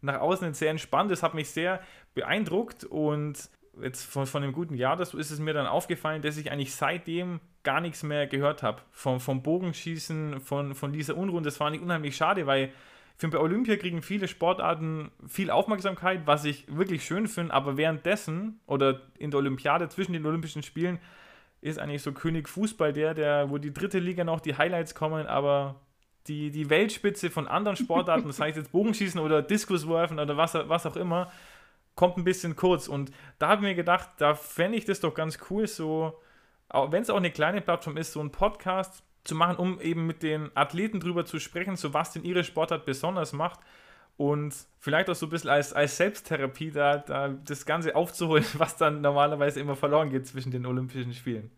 [0.00, 1.10] nach außen sehr entspannt.
[1.10, 1.80] Das hat mich sehr
[2.14, 3.48] beeindruckt und
[3.80, 6.74] jetzt von, von einem guten Jahr, das ist es mir dann aufgefallen, dass ich eigentlich
[6.74, 8.82] seitdem gar nichts mehr gehört habe.
[8.90, 11.42] Vom, vom Bogenschießen, von, von dieser Unruhe.
[11.42, 16.22] Das fand ich unheimlich schade, weil ich finde, bei Olympia kriegen viele Sportarten viel Aufmerksamkeit,
[16.24, 20.98] was ich wirklich schön finde, aber währenddessen oder in der Olympiade zwischen den Olympischen Spielen
[21.60, 25.26] ist eigentlich so König Fußball der, der, wo die dritte Liga noch die Highlights kommen,
[25.26, 25.82] aber
[26.26, 30.86] die, die Weltspitze von anderen Sportarten, das heißt jetzt Bogenschießen oder Diskuswerfen oder was, was
[30.86, 31.30] auch immer,
[31.94, 32.88] kommt ein bisschen kurz.
[32.88, 36.18] Und da habe ich mir gedacht, da fände ich das doch ganz cool, so,
[36.72, 40.22] wenn es auch eine kleine Plattform ist, so ein Podcast zu machen, um eben mit
[40.22, 43.60] den Athleten drüber zu sprechen, so was denn ihre Sportart besonders macht
[44.16, 48.76] und vielleicht auch so ein bisschen als, als Selbsttherapie da, da das Ganze aufzuholen, was
[48.76, 51.50] dann normalerweise immer verloren geht zwischen den Olympischen Spielen.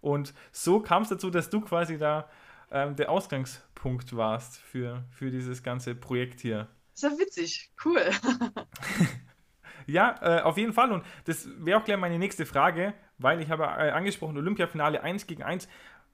[0.00, 2.28] Und so kam es dazu, dass du quasi da
[2.70, 6.68] ähm, der Ausgangspunkt warst für, für dieses ganze Projekt hier.
[6.94, 8.02] Ist ja witzig, cool.
[9.86, 10.92] ja, äh, auf jeden Fall.
[10.92, 15.26] Und das wäre auch gleich meine nächste Frage, weil ich habe äh, angesprochen, Olympiafinale 1
[15.26, 15.68] gegen 1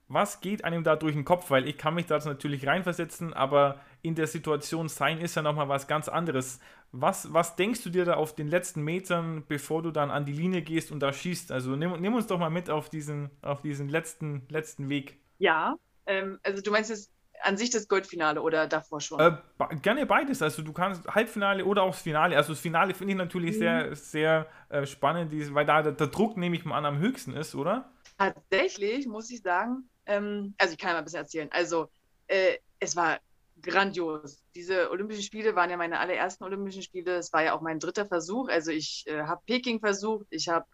[0.07, 1.49] was geht einem da durch den Kopf?
[1.49, 5.67] Weil ich kann mich da natürlich reinversetzen, aber in der Situation sein ist ja nochmal
[5.67, 6.59] was ganz anderes.
[6.91, 10.33] Was, was denkst du dir da auf den letzten Metern, bevor du dann an die
[10.33, 11.51] Linie gehst und da schießt?
[11.51, 15.19] Also nimm, nimm uns doch mal mit auf diesen, auf diesen letzten, letzten Weg.
[15.39, 19.19] Ja, ähm, also du meinst jetzt an sich das Goldfinale oder davor schon?
[19.19, 19.37] Äh,
[19.81, 20.41] gerne beides.
[20.41, 22.35] Also du kannst Halbfinale oder auch das Finale.
[22.37, 23.59] Also das Finale finde ich natürlich mhm.
[23.59, 27.33] sehr, sehr äh, spannend, weil da der, der Druck, nehme ich mal an, am höchsten
[27.33, 27.91] ist, oder?
[28.17, 31.49] Tatsächlich muss ich sagen, ähm, also ich kann mal ein bisschen erzählen.
[31.51, 31.89] Also
[32.27, 33.19] äh, es war
[33.61, 34.43] grandios.
[34.53, 37.15] Diese Olympischen Spiele waren ja meine allerersten Olympischen Spiele.
[37.15, 38.49] Es war ja auch mein dritter Versuch.
[38.49, 40.65] Also ich äh, habe Peking versucht, ich habe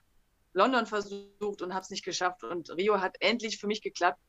[0.54, 2.44] London versucht und habe es nicht geschafft.
[2.44, 4.20] Und Rio hat endlich für mich geklappt.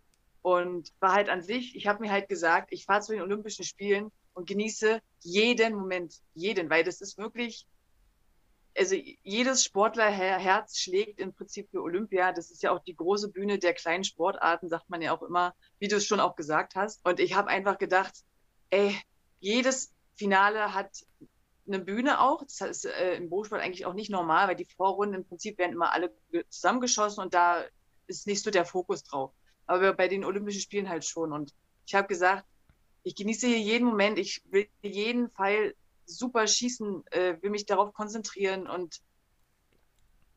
[0.43, 3.65] Und war halt an sich, ich habe mir halt gesagt, ich fahre zu den Olympischen
[3.65, 7.67] Spielen und genieße jeden Moment, jeden, weil das ist wirklich
[8.77, 12.33] also jedes Sportlerherz schlägt im Prinzip für Olympia.
[12.33, 15.55] Das ist ja auch die große Bühne der kleinen Sportarten, sagt man ja auch immer,
[15.79, 17.05] wie du es schon auch gesagt hast.
[17.05, 18.15] Und ich habe einfach gedacht,
[18.71, 18.97] ey,
[19.41, 21.05] jedes Finale hat
[21.67, 22.43] eine Bühne auch.
[22.43, 25.73] Das ist äh, im Bogensport eigentlich auch nicht normal, weil die Vorrunden im Prinzip werden
[25.73, 26.13] immer alle
[26.49, 27.65] zusammengeschossen und da
[28.07, 29.33] ist nicht so der Fokus drauf.
[29.67, 31.33] Aber bei den Olympischen Spielen halt schon.
[31.33, 31.53] Und
[31.87, 32.45] ich habe gesagt,
[33.05, 35.75] ich genieße hier jeden Moment, ich will jeden Pfeil
[36.07, 39.01] super schießen, äh, will mich darauf konzentrieren und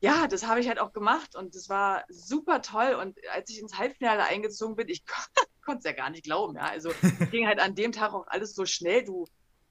[0.01, 2.93] ja, das habe ich halt auch gemacht und das war super toll.
[2.93, 5.03] Und als ich ins Halbfinale eingezogen bin, ich
[5.65, 6.55] konnte es ja gar nicht glauben.
[6.55, 6.91] Ja, also
[7.31, 9.03] ging halt an dem Tag auch alles so schnell.
[9.03, 9.25] Du,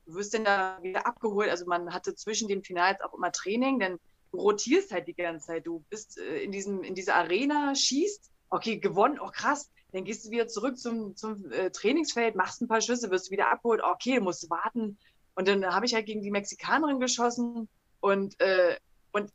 [0.06, 1.50] du wirst dann da wieder abgeholt.
[1.50, 4.00] Also man hatte zwischen den Finals auch immer Training, denn
[4.32, 5.66] du rotierst halt die ganze Zeit.
[5.66, 9.70] Du bist äh, in diesem in dieser Arena, schießt, okay, gewonnen, oh krass.
[9.92, 13.50] Dann gehst du wieder zurück zum, zum äh, Trainingsfeld, machst ein paar Schüsse, wirst wieder
[13.50, 14.98] abgeholt, okay, musst warten,
[15.34, 17.68] und dann habe ich halt gegen die Mexikanerin geschossen
[18.00, 18.76] und, äh,
[19.12, 19.32] und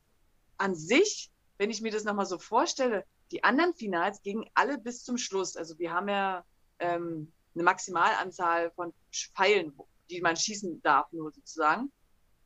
[0.58, 5.04] an sich, wenn ich mir das nochmal so vorstelle, die anderen Finals gingen alle bis
[5.04, 5.56] zum Schluss.
[5.56, 6.44] Also wir haben ja
[6.80, 9.74] ähm, eine Maximalanzahl von Pfeilen,
[10.10, 11.92] die man schießen darf, nur sozusagen.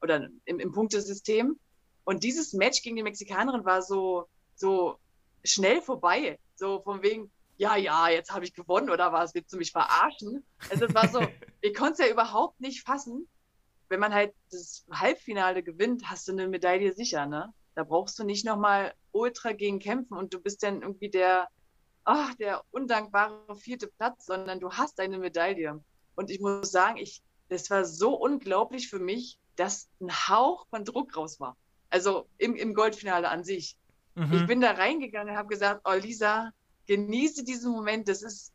[0.01, 1.57] Oder im, im Punktesystem.
[2.03, 4.97] Und dieses Match gegen die Mexikanerin war so, so
[5.45, 6.37] schnell vorbei.
[6.55, 10.45] So von wegen, ja, ja, jetzt habe ich gewonnen oder was, willst du mich verarschen?
[10.69, 11.21] Also es war so,
[11.61, 13.27] ich konnte es ja überhaupt nicht fassen
[13.93, 17.53] wenn man halt das Halbfinale gewinnt, hast du eine Medaille sicher, ne?
[17.75, 21.47] Da brauchst du nicht nochmal ultra gegen kämpfen und du bist dann irgendwie der,
[22.03, 25.79] ach, der undankbare vierte Platz, sondern du hast eine Medaille.
[26.15, 30.85] Und ich muss sagen, ich, das war so unglaublich für mich, dass ein Hauch von
[30.85, 31.55] Druck raus war.
[31.91, 33.77] Also im, im Goldfinale an sich.
[34.15, 34.33] Mhm.
[34.33, 36.51] Ich bin da reingegangen und habe gesagt, oh Lisa,
[36.87, 38.07] genieße diesen Moment.
[38.07, 38.53] Das ist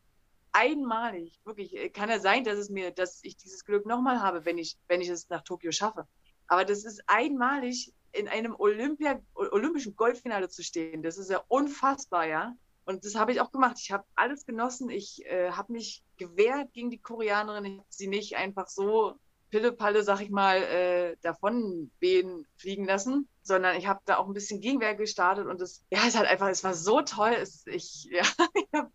[0.51, 4.45] einmalig, wirklich, äh, kann ja sein, dass es mir, dass ich dieses Glück nochmal habe,
[4.45, 6.07] wenn ich, wenn ich es nach Tokio schaffe.
[6.47, 11.03] Aber das ist einmalig, in einem Olympia, olympischen Goldfinale zu stehen.
[11.03, 12.55] Das ist ja unfassbar, ja.
[12.85, 13.77] Und das habe ich auch gemacht.
[13.79, 14.89] Ich habe alles genossen.
[14.89, 17.65] Ich äh, habe mich gewehrt gegen die Koreanerin.
[17.65, 23.27] Ich habe sie nicht einfach so Pille-Palle, sag ich mal, äh, davon wehen fliegen lassen,
[23.41, 26.49] sondern ich habe da auch ein bisschen Gegenwehr gestartet und es, ja, es hat einfach,
[26.49, 27.33] es war so toll.
[27.33, 28.91] Es, ich, ja, ich habe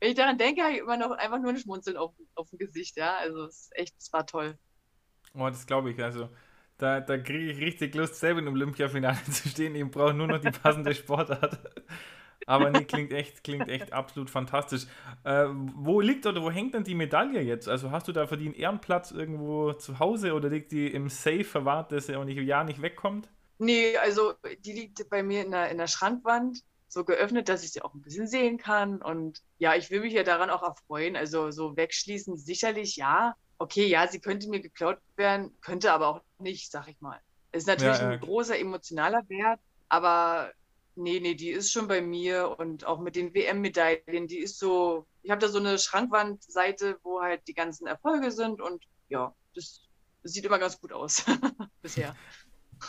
[0.00, 2.58] wenn ich daran denke, habe ich immer noch einfach nur ein Schmunzeln auf, auf dem
[2.58, 3.16] Gesicht, ja.
[3.16, 4.58] Also es ist echt, es war toll.
[5.34, 6.02] Oh, das glaube ich.
[6.02, 6.28] Also
[6.78, 9.74] da, da kriege ich richtig Lust, selber im Olympiafinale zu stehen.
[9.74, 11.58] Ich brauche nur noch die passende Sportart.
[12.46, 14.86] Aber nee, klingt echt, klingt echt absolut fantastisch.
[15.24, 17.68] Äh, wo liegt oder wo hängt denn die Medaille jetzt?
[17.68, 21.08] Also hast du da für die einen Ehrenplatz irgendwo zu Hause oder liegt die im
[21.08, 23.28] Safe verwahrt, dass er auch nicht, ja nicht wegkommt?
[23.58, 27.72] Nee, also die liegt bei mir in der, in der Schrankwand so geöffnet, dass ich
[27.72, 29.02] sie auch ein bisschen sehen kann.
[29.02, 31.16] Und ja, ich will mich ja daran auch erfreuen.
[31.16, 33.34] Also so wegschließen sicherlich ja.
[33.58, 37.18] Okay, ja, sie könnte mir geklaut werden, könnte aber auch nicht, sag ich mal.
[37.52, 38.10] Es ist natürlich ja, ja.
[38.10, 40.52] ein großer emotionaler Wert, aber
[40.96, 45.06] nee, nee, die ist schon bei mir und auch mit den WM-Medaillen, die ist so,
[45.22, 49.82] ich habe da so eine Schrankwandseite, wo halt die ganzen Erfolge sind und ja, das,
[50.22, 51.24] sieht immer ganz gut aus
[51.82, 52.16] bisher.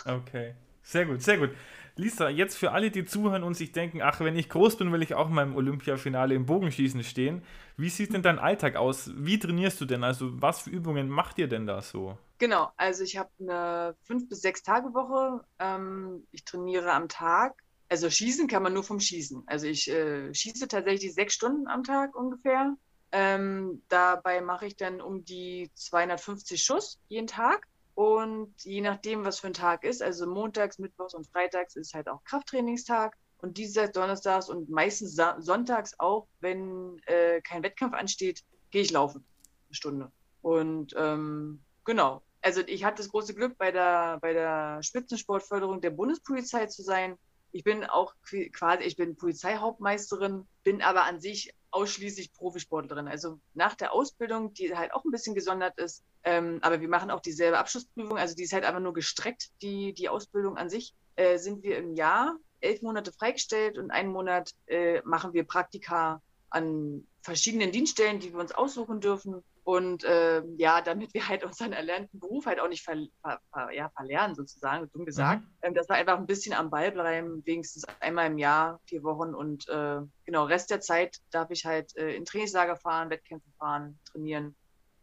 [0.06, 0.56] Okay.
[0.82, 1.52] Sehr gut, sehr gut.
[1.98, 5.02] Lisa, jetzt für alle, die zuhören und sich denken, ach, wenn ich groß bin, will
[5.02, 7.42] ich auch mal im Olympiafinale im Bogenschießen stehen.
[7.76, 9.12] Wie sieht denn dein Alltag aus?
[9.16, 10.04] Wie trainierst du denn?
[10.04, 12.18] Also, was für Übungen macht ihr denn da so?
[12.38, 15.44] Genau, also ich habe eine fünf bis sechs Tage Woche.
[15.60, 17.56] Ähm, ich trainiere am Tag.
[17.90, 19.44] Also schießen kann man nur vom Schießen.
[19.46, 22.76] Also ich äh, schieße tatsächlich sechs Stunden am Tag ungefähr.
[23.12, 27.68] Ähm, dabei mache ich dann um die 250 Schuss jeden Tag.
[27.96, 32.08] Und je nachdem, was für ein Tag ist, also montags, mittwochs und freitags ist halt
[32.10, 33.18] auch Krafttrainingstag.
[33.40, 39.24] Und Dienstags, Donnerstags und meistens sonntags auch, wenn äh, kein Wettkampf ansteht, gehe ich laufen.
[39.68, 40.12] Eine Stunde.
[40.42, 42.24] Und ähm, genau.
[42.42, 47.18] Also ich hatte das große Glück, bei der, bei der Spitzensportförderung der Bundespolizei zu sein.
[47.52, 48.14] Ich bin auch
[48.52, 53.08] quasi, ich bin Polizeihauptmeisterin, bin aber an sich ausschließlich Profisportlerin.
[53.08, 57.12] Also nach der Ausbildung, die halt auch ein bisschen gesondert ist, ähm, aber wir machen
[57.12, 60.94] auch dieselbe Abschlussprüfung, also die ist halt einfach nur gestreckt, die, die Ausbildung an sich,
[61.16, 66.22] äh, sind wir im Jahr elf Monate freigestellt und einen Monat äh, machen wir Praktika
[66.50, 69.44] an verschiedenen Dienststellen, die wir uns aussuchen dürfen.
[69.68, 73.70] Und äh, ja, damit wir halt unseren erlernten Beruf halt auch nicht ver ver ver
[73.74, 75.50] ja, verlernen, sozusagen, dumm gesagt, mhm.
[75.62, 79.36] ähm, dass wir einfach ein bisschen am Ball bleiben, wenigstens einmal im Jahr, vier Wochen.
[79.36, 84.00] Und äh, genau, Rest der Zeit darf ich halt äh, in Trainingslager fahren, Wettkämpfe fahren,
[84.10, 84.56] trainieren,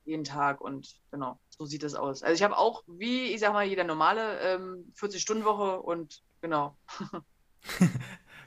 [0.07, 0.63] jeden Tag.
[0.63, 2.23] Und genau, so sieht das aus.
[2.23, 6.75] Also ich habe auch, wie ich sag mal, jeder normale ähm, 40-Stunden-Woche und genau.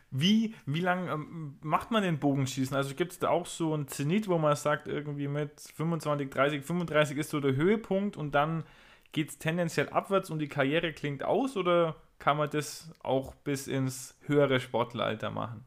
[0.10, 2.76] Wie, wie lange ähm, macht man den Bogenschießen?
[2.76, 6.64] Also gibt es da auch so ein Zenit, wo man sagt, irgendwie mit 25, 30,
[6.64, 8.64] 35 ist so der Höhepunkt und dann
[9.12, 13.68] geht es tendenziell abwärts und die Karriere klingt aus oder kann man das auch bis
[13.68, 15.66] ins höhere Sportleralter machen?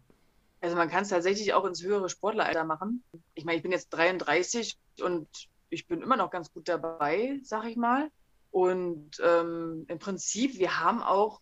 [0.61, 3.03] Also man kann es tatsächlich auch ins höhere Sportleralter machen.
[3.35, 5.27] Ich meine, ich bin jetzt 33 und
[5.71, 8.11] ich bin immer noch ganz gut dabei, sag ich mal.
[8.51, 11.41] Und ähm, im Prinzip, wir haben auch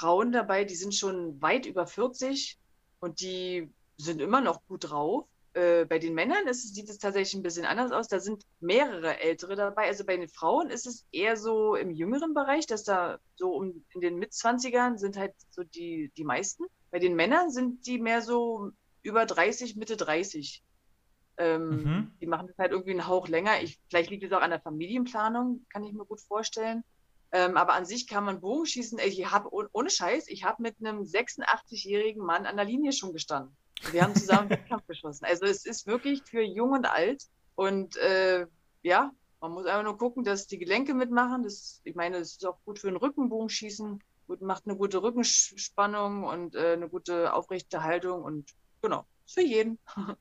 [0.00, 2.58] Frauen dabei, die sind schon weit über 40
[3.00, 5.26] und die sind immer noch gut drauf.
[5.52, 8.08] Äh, bei den Männern ist, sieht es tatsächlich ein bisschen anders aus.
[8.08, 9.88] Da sind mehrere Ältere dabei.
[9.88, 13.84] Also bei den Frauen ist es eher so im jüngeren Bereich, dass da so um
[13.92, 16.64] in den Mitzwanzigern sind halt so die, die meisten.
[16.90, 18.70] Bei den Männern sind die mehr so
[19.02, 20.62] über 30, Mitte 30.
[21.36, 22.12] Ähm, mhm.
[22.22, 23.62] Die machen das halt irgendwie einen Hauch länger.
[23.62, 26.84] Ich, vielleicht liegt es auch an der Familienplanung, kann ich mir gut vorstellen.
[27.32, 28.98] Ähm, aber an sich kann man Bogenschießen.
[28.98, 33.56] Ich habe ohne Scheiß, ich habe mit einem 86-jährigen Mann an der Linie schon gestanden.
[33.92, 35.24] Wir haben zusammen Wettkampf geschossen.
[35.24, 37.24] Also es ist wirklich für jung und alt.
[37.54, 38.46] Und äh,
[38.82, 41.44] ja, man muss einfach nur gucken, dass die Gelenke mitmachen.
[41.44, 44.02] Das, ich meine, es ist auch gut für den Rückenbogenschießen.
[44.26, 48.22] Gut, macht eine gute Rückenspannung und äh, eine gute aufrechte Haltung.
[48.22, 49.78] Und genau, ist für jeden.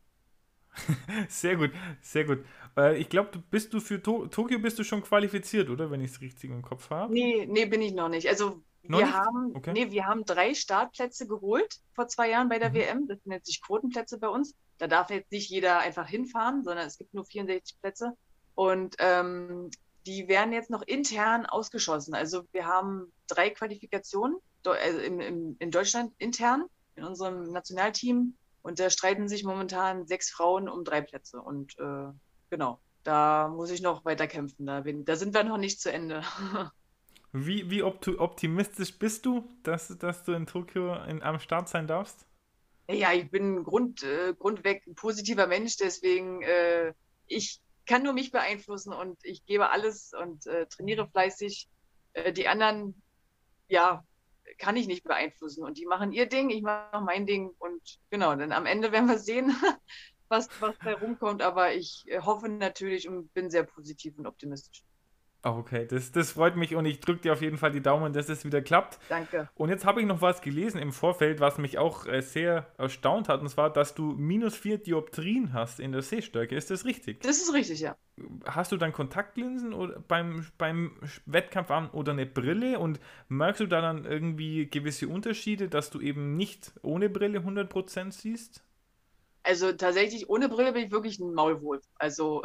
[1.28, 2.46] Sehr gut, sehr gut.
[2.80, 5.92] Äh, ich glaube, bist du für to Tokio bist du schon qualifiziert, oder?
[5.92, 7.14] Wenn ich es richtig im Kopf habe.
[7.14, 8.28] Nee, nee, bin ich noch nicht.
[8.28, 9.16] Also noch wir nicht?
[9.16, 9.74] haben, okay.
[9.74, 12.76] nee, wir haben drei Startplätze geholt vor zwei Jahren bei der mhm.
[12.76, 13.08] WM.
[13.08, 14.56] Das nennt sich Quotenplätze bei uns.
[14.78, 18.14] Da darf jetzt nicht jeder einfach hinfahren, sondern es gibt nur 64 Plätze.
[18.56, 19.70] Und ähm,
[20.06, 22.14] die werden jetzt noch intern ausgeschossen.
[22.14, 26.66] Also wir haben drei Qualifikationen also in, in, in Deutschland intern,
[26.96, 28.36] in unserem Nationalteam.
[28.62, 31.42] Und da streiten sich momentan sechs Frauen um drei Plätze.
[31.42, 32.12] Und äh,
[32.50, 34.66] genau, da muss ich noch weiter kämpfen.
[34.66, 36.24] Da, bin, da sind wir noch nicht zu Ende.
[37.32, 42.26] wie wie optimistisch bist du, dass, dass du in Tokio in, am Start sein darfst?
[42.90, 46.94] Ja, ich bin Grund, äh, grundweg ein positiver Mensch, deswegen äh,
[47.28, 51.70] ich kann nur mich beeinflussen und ich gebe alles und äh, trainiere fleißig.
[52.14, 53.00] Äh, die anderen,
[53.68, 54.04] ja,
[54.58, 58.36] kann ich nicht beeinflussen und die machen ihr Ding, ich mache mein Ding und genau,
[58.36, 59.56] dann am Ende werden wir sehen,
[60.30, 61.42] was, was da rumkommt.
[61.42, 64.84] Aber ich äh, hoffe natürlich und bin sehr positiv und optimistisch.
[65.42, 68.28] Okay, das, das freut mich und ich drücke dir auf jeden Fall die Daumen, dass
[68.28, 69.00] es wieder klappt.
[69.08, 69.48] Danke.
[69.56, 73.30] Und jetzt habe ich noch was gelesen im Vorfeld, was mich auch äh, sehr erstaunt
[73.30, 76.56] hat, und zwar, dass du minus vier Dioptrien hast in der Sehstärke.
[76.58, 77.22] Ist das richtig?
[77.22, 77.96] Das ist richtig, ja.
[78.46, 83.68] Hast du dann Kontaktlinsen oder beim, beim Wettkampf an oder eine Brille und merkst du
[83.68, 88.62] da dann irgendwie gewisse Unterschiede, dass du eben nicht ohne Brille 100% siehst?
[89.44, 91.84] Also tatsächlich, ohne Brille bin ich wirklich ein Maulwurf.
[91.96, 92.44] Also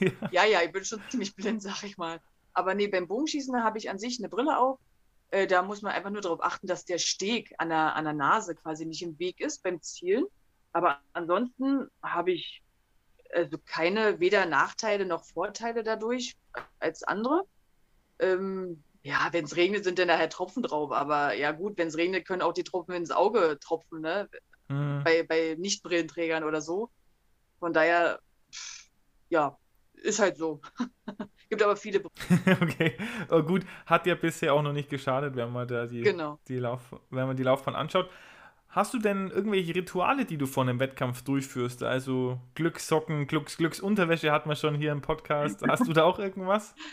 [0.00, 0.10] ja.
[0.30, 2.20] ja, ja, ich bin schon ziemlich blind, sag ich mal.
[2.54, 4.78] Aber nee, beim Bogenschießen habe ich an sich eine Brille auf.
[5.30, 8.12] Äh, da muss man einfach nur darauf achten, dass der Steg an der, an der
[8.12, 10.24] Nase quasi nicht im Weg ist beim Zielen.
[10.72, 12.62] Aber ansonsten habe ich
[13.32, 16.36] also keine weder Nachteile noch Vorteile dadurch
[16.78, 17.44] als andere.
[18.18, 20.92] Ähm, ja, wenn es regnet, sind dann daher Tropfen drauf.
[20.92, 24.00] Aber ja gut, wenn es regnet, können auch die Tropfen ins Auge tropfen.
[24.00, 24.28] Ne?
[24.72, 25.04] Mhm.
[25.04, 26.90] bei, bei Nicht-Brillenträgern oder so.
[27.58, 28.20] Von daher,
[29.28, 29.56] ja,
[29.94, 30.60] ist halt so.
[31.48, 32.02] Gibt aber viele.
[32.60, 32.96] okay,
[33.30, 36.38] oh, gut, hat ja bisher auch noch nicht geschadet, wenn man da die, genau.
[36.48, 38.08] die, Lauf, wenn man die Laufbahn anschaut.
[38.68, 41.82] Hast du denn irgendwelche Rituale, die du vor einem Wettkampf durchführst?
[41.82, 45.62] Also Glückssocken, Glücks, Glücksunterwäsche hat man schon hier im Podcast.
[45.68, 46.74] Hast du da auch irgendwas?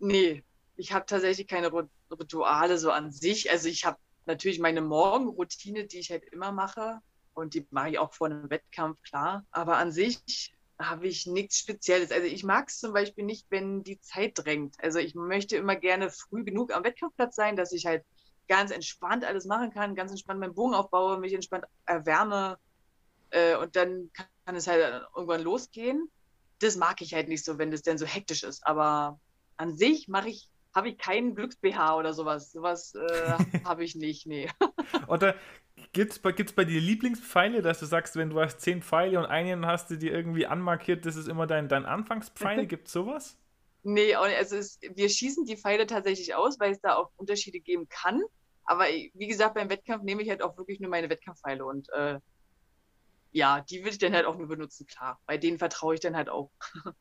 [0.00, 0.42] Nee,
[0.76, 1.70] ich habe tatsächlich keine
[2.10, 3.50] Rituale so an sich.
[3.50, 3.96] Also ich habe
[4.26, 7.00] natürlich meine Morgenroutine, die ich halt immer mache.
[7.34, 9.44] Und die mache ich auch vor einem Wettkampf, klar.
[9.50, 12.10] Aber an sich habe ich nichts Spezielles.
[12.10, 14.76] Also ich mag es zum Beispiel nicht, wenn die Zeit drängt.
[14.82, 18.04] Also ich möchte immer gerne früh genug am Wettkampfplatz sein, dass ich halt
[18.48, 22.58] ganz entspannt alles machen kann, ganz entspannt meinen Bogen aufbaue, mich entspannt erwärme
[23.30, 26.10] äh, und dann kann es halt irgendwann losgehen.
[26.58, 28.66] Das mag ich halt nicht so, wenn das denn so hektisch ist.
[28.66, 29.18] Aber
[29.56, 32.52] an sich mache ich habe ich keinen Glücks-BH oder sowas.
[32.52, 33.32] Sowas äh,
[33.64, 34.50] habe ich nicht, nee.
[35.06, 35.36] Oder
[35.92, 39.18] gibt es bei, gibt's bei dir Lieblingspfeile, dass du sagst, wenn du hast zehn Pfeile
[39.18, 42.66] und einen hast du dir irgendwie anmarkiert, das ist immer dein, dein Anfangspfeil?
[42.66, 43.38] Gibt es sowas?
[43.82, 47.86] Nee, also es, wir schießen die Pfeile tatsächlich aus, weil es da auch Unterschiede geben
[47.88, 48.22] kann.
[48.64, 52.18] Aber wie gesagt, beim Wettkampf nehme ich halt auch wirklich nur meine Wettkampfpfeile und äh,
[53.30, 55.20] ja, die würde ich dann halt auch nur benutzen, klar.
[55.26, 56.50] Bei denen vertraue ich dann halt auch.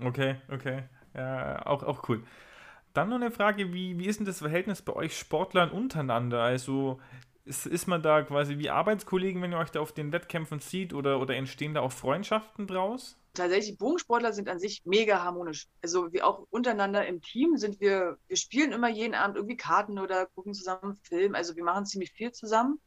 [0.00, 0.84] okay, okay.
[1.14, 2.24] Ja, auch, auch cool.
[2.94, 6.42] Dann noch eine Frage, wie, wie ist denn das Verhältnis bei euch Sportlern untereinander?
[6.42, 7.00] Also
[7.44, 10.94] ist, ist man da quasi wie Arbeitskollegen, wenn ihr euch da auf den Wettkämpfen sieht
[10.94, 13.18] oder, oder entstehen da auch Freundschaften draus?
[13.34, 15.66] Tatsächlich, Bogensportler sind an sich mega harmonisch.
[15.82, 19.98] Also wie auch untereinander im Team sind wir, wir spielen immer jeden Abend irgendwie Karten
[19.98, 21.34] oder gucken zusammen Film.
[21.34, 22.80] Also wir machen ziemlich viel zusammen.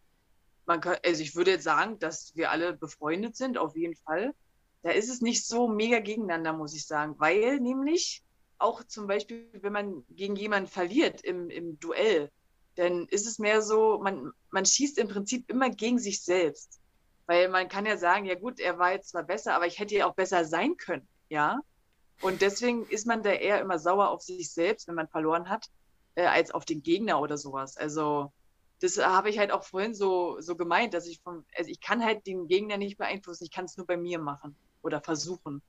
[0.65, 4.33] Man kann, also ich würde jetzt sagen, dass wir alle befreundet sind, auf jeden Fall.
[4.83, 8.23] Da ist es nicht so mega gegeneinander, muss ich sagen, weil nämlich
[8.59, 12.31] auch zum Beispiel, wenn man gegen jemanden verliert im, im Duell,
[12.75, 16.79] dann ist es mehr so, man, man schießt im Prinzip immer gegen sich selbst.
[17.25, 19.95] Weil man kann ja sagen, ja gut, er war jetzt zwar besser, aber ich hätte
[19.95, 21.59] ja auch besser sein können, ja.
[22.21, 25.67] Und deswegen ist man da eher immer sauer auf sich selbst, wenn man verloren hat,
[26.15, 27.77] äh, als auf den Gegner oder sowas.
[27.77, 28.31] Also
[28.79, 32.03] das habe ich halt auch vorhin so, so gemeint, dass ich vom, also ich kann
[32.03, 35.61] halt den Gegner nicht beeinflussen, ich kann es nur bei mir machen oder versuchen.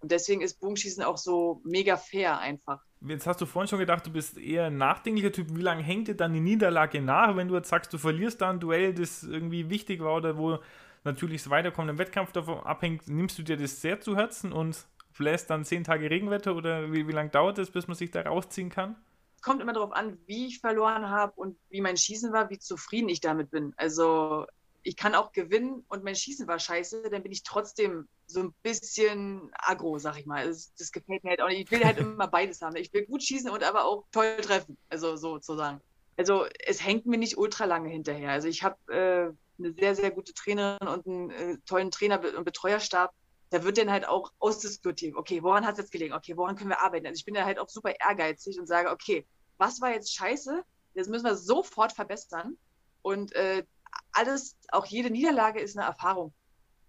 [0.00, 2.80] Und deswegen ist Bogenschießen auch so mega fair einfach.
[3.00, 5.48] Jetzt hast du vorhin schon gedacht, du bist eher ein nachdenklicher Typ.
[5.54, 8.50] Wie lange hängt dir dann die Niederlage nach, wenn du jetzt sagst, du verlierst da
[8.50, 10.58] ein Duell, das irgendwie wichtig war oder wo
[11.04, 13.08] natürlich das Weiterkommen im Wettkampf davon abhängt?
[13.08, 14.86] Nimmst du dir das sehr zu Herzen und
[15.16, 18.22] bläst dann zehn Tage Regenwetter oder wie, wie lange dauert es, bis man sich da
[18.22, 18.96] rausziehen kann?
[19.36, 22.58] Es kommt immer darauf an, wie ich verloren habe und wie mein Schießen war, wie
[22.58, 23.72] zufrieden ich damit bin.
[23.76, 24.46] Also
[24.88, 28.54] ich kann auch gewinnen und mein Schießen war scheiße, dann bin ich trotzdem so ein
[28.62, 30.46] bisschen aggro, sag ich mal.
[30.46, 31.60] Das, das, gefällt mir halt auch nicht.
[31.60, 32.74] Ich will halt immer beides haben.
[32.76, 35.82] Ich will gut schießen und aber auch toll treffen, also sozusagen.
[36.16, 38.30] Also es hängt mir nicht ultra lange hinterher.
[38.30, 42.44] Also ich habe äh, eine sehr, sehr gute Trainerin und einen äh, tollen Trainer- und
[42.44, 43.12] Betreuerstab.
[43.50, 46.14] Da wird dann halt auch ausdiskutiert, okay, woran hat es jetzt gelegen?
[46.14, 47.06] Okay, woran können wir arbeiten?
[47.06, 49.26] Also ich bin da halt auch super ehrgeizig und sage, okay,
[49.58, 50.64] was war jetzt scheiße?
[50.94, 52.56] Das müssen wir sofort verbessern.
[53.02, 53.64] Und äh,
[54.12, 56.32] alles, auch jede Niederlage ist eine Erfahrung.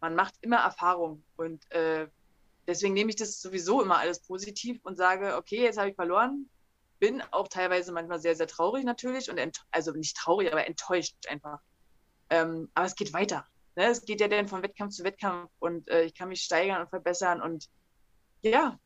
[0.01, 2.07] Man macht immer Erfahrung und äh,
[2.67, 6.49] deswegen nehme ich das sowieso immer alles positiv und sage, okay, jetzt habe ich verloren,
[6.99, 9.39] bin auch teilweise manchmal sehr, sehr traurig natürlich und
[9.71, 11.59] also nicht traurig, aber enttäuscht einfach.
[12.29, 13.45] Ähm, aber es geht weiter.
[13.75, 13.85] Ne?
[13.85, 16.89] Es geht ja dann von Wettkampf zu Wettkampf und äh, ich kann mich steigern und
[16.89, 17.69] verbessern und
[18.41, 18.79] ja,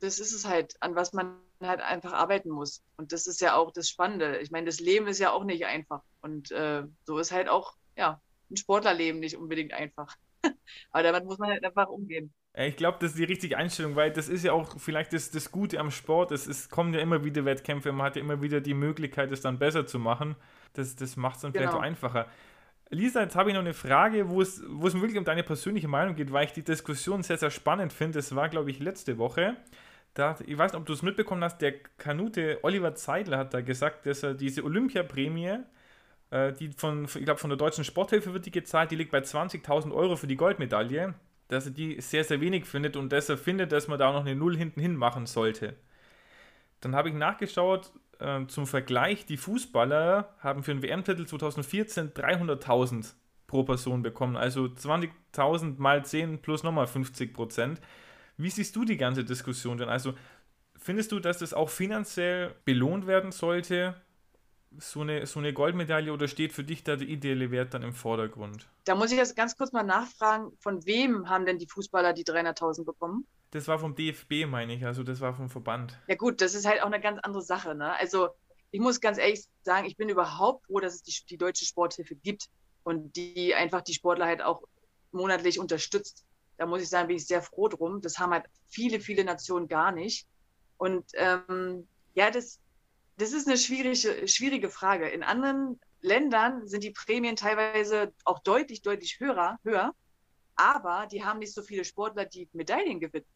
[0.00, 2.82] das ist es halt, an was man halt einfach arbeiten muss.
[2.96, 4.38] Und das ist ja auch das Spannende.
[4.38, 6.02] Ich meine, das Leben ist ja auch nicht einfach.
[6.20, 10.16] Und äh, so ist halt auch, ja, ein Sportlerleben nicht unbedingt einfach.
[10.90, 12.32] Aber damit muss man halt einfach umgehen.
[12.54, 15.52] Ich glaube, das ist die richtige Einstellung, weil das ist ja auch vielleicht das, das
[15.52, 16.32] Gute am Sport.
[16.32, 19.42] Es, es kommen ja immer wieder Wettkämpfe, man hat ja immer wieder die Möglichkeit, es
[19.42, 20.34] dann besser zu machen.
[20.72, 21.62] Das, das macht es dann genau.
[21.62, 22.26] vielleicht auch einfacher.
[22.90, 25.88] Lisa, jetzt habe ich noch eine Frage, wo es, wo es wirklich um deine persönliche
[25.88, 28.18] Meinung geht, weil ich die Diskussion sehr, sehr spannend finde.
[28.18, 29.56] Das war, glaube ich, letzte Woche.
[30.18, 33.60] Da, ich weiß nicht, ob du es mitbekommen hast, der Kanute Oliver Zeidler hat da
[33.60, 35.60] gesagt, dass er diese Olympiaprämie,
[36.30, 39.20] äh, die von, ich glaube, von der deutschen Sporthilfe wird die gezahlt, die liegt bei
[39.20, 41.14] 20.000 Euro für die Goldmedaille,
[41.46, 44.22] dass er die sehr, sehr wenig findet und dass er findet, dass man da noch
[44.22, 45.76] eine Null hinten hin machen sollte.
[46.80, 53.14] Dann habe ich nachgeschaut, äh, zum Vergleich, die Fußballer haben für den WM-Titel 2014 300.000
[53.46, 57.80] pro Person bekommen, also 20.000 mal 10 plus nochmal 50 Prozent.
[58.38, 59.88] Wie siehst du die ganze Diskussion denn?
[59.88, 60.14] Also
[60.76, 64.00] findest du, dass das auch finanziell belohnt werden sollte,
[64.78, 67.92] so eine, so eine Goldmedaille, oder steht für dich da der ideelle Wert dann im
[67.92, 68.68] Vordergrund?
[68.84, 72.24] Da muss ich jetzt ganz kurz mal nachfragen, von wem haben denn die Fußballer die
[72.24, 73.26] 300.000 bekommen?
[73.50, 75.98] Das war vom DFB, meine ich, also das war vom Verband.
[76.06, 77.74] Ja gut, das ist halt auch eine ganz andere Sache.
[77.74, 77.92] Ne?
[77.98, 78.28] Also
[78.70, 82.14] ich muss ganz ehrlich sagen, ich bin überhaupt froh, dass es die, die deutsche Sporthilfe
[82.14, 82.46] gibt
[82.84, 84.62] und die einfach die Sportler halt auch
[85.10, 86.24] monatlich unterstützt.
[86.58, 88.00] Da muss ich sagen, bin ich sehr froh drum.
[88.02, 90.26] Das haben halt viele, viele Nationen gar nicht.
[90.76, 92.60] Und ähm, ja, das,
[93.16, 95.08] das ist eine schwierige, schwierige Frage.
[95.08, 99.94] In anderen Ländern sind die Prämien teilweise auch deutlich, deutlich höher, höher
[100.58, 103.26] aber die haben nicht so viele Sportler, die Medaillen gewinnen.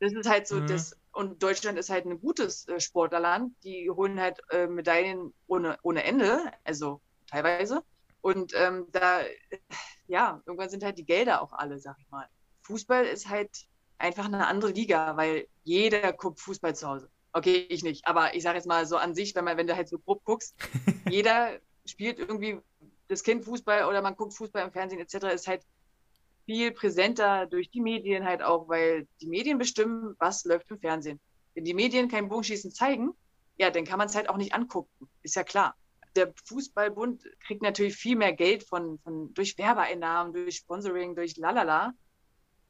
[0.00, 0.66] Das ist halt so, mhm.
[0.66, 3.54] das, und Deutschland ist halt ein gutes äh, Sportlerland.
[3.62, 7.84] Die holen halt äh, Medaillen ohne, ohne Ende, also teilweise.
[8.24, 9.20] Und ähm, da,
[10.06, 12.26] ja, irgendwann sind halt die Gelder auch alle, sag ich mal.
[12.62, 13.50] Fußball ist halt
[13.98, 17.10] einfach eine andere Liga, weil jeder guckt Fußball zu Hause.
[17.34, 19.76] Okay, ich nicht, aber ich sage jetzt mal so an sich, wenn man, wenn du
[19.76, 20.56] halt so grob guckst,
[21.10, 22.60] jeder spielt irgendwie
[23.08, 25.26] das Kind Fußball oder man guckt Fußball im Fernsehen etc.
[25.34, 25.60] ist halt
[26.46, 31.20] viel präsenter durch die Medien halt auch, weil die Medien bestimmen, was läuft im Fernsehen.
[31.52, 33.10] Wenn die Medien kein Bogenschießen zeigen,
[33.58, 35.10] ja, dann kann man es halt auch nicht angucken.
[35.22, 35.76] Ist ja klar.
[36.16, 41.92] Der Fußballbund kriegt natürlich viel mehr Geld von, von durch Werbeeinnahmen, durch Sponsoring, durch lalala.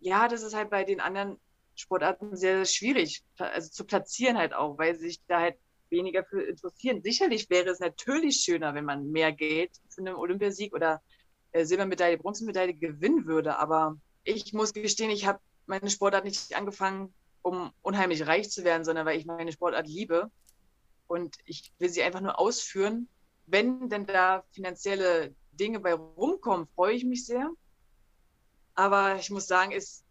[0.01, 1.38] Ja, das ist halt bei den anderen
[1.74, 5.57] Sportarten sehr, sehr schwierig, also zu platzieren halt auch, weil sich da halt
[5.90, 7.03] weniger für interessieren.
[7.03, 11.03] Sicherlich wäre es natürlich schöner, wenn man mehr Geld für einen Olympiasieg oder
[11.53, 13.59] äh, Silbermedaille, Bronzemedaille gewinnen würde.
[13.59, 18.84] Aber ich muss gestehen, ich habe meine Sportart nicht angefangen, um unheimlich reich zu werden,
[18.84, 20.30] sondern weil ich meine Sportart liebe.
[21.07, 23.09] Und ich will sie einfach nur ausführen.
[23.47, 27.51] Wenn denn da finanzielle Dinge bei rumkommen, freue ich mich sehr.
[28.74, 30.05] Aber ich muss sagen, es,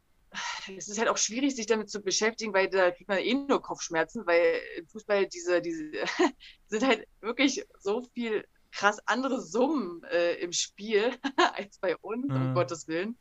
[0.78, 3.62] es ist halt auch schwierig, sich damit zu beschäftigen, weil da kriegt man eh nur
[3.62, 5.92] Kopfschmerzen, weil im Fußball diese, diese
[6.68, 11.16] sind halt wirklich so viel krass andere Summen äh, im Spiel
[11.56, 12.36] als bei uns, mhm.
[12.36, 13.18] um Gottes Willen,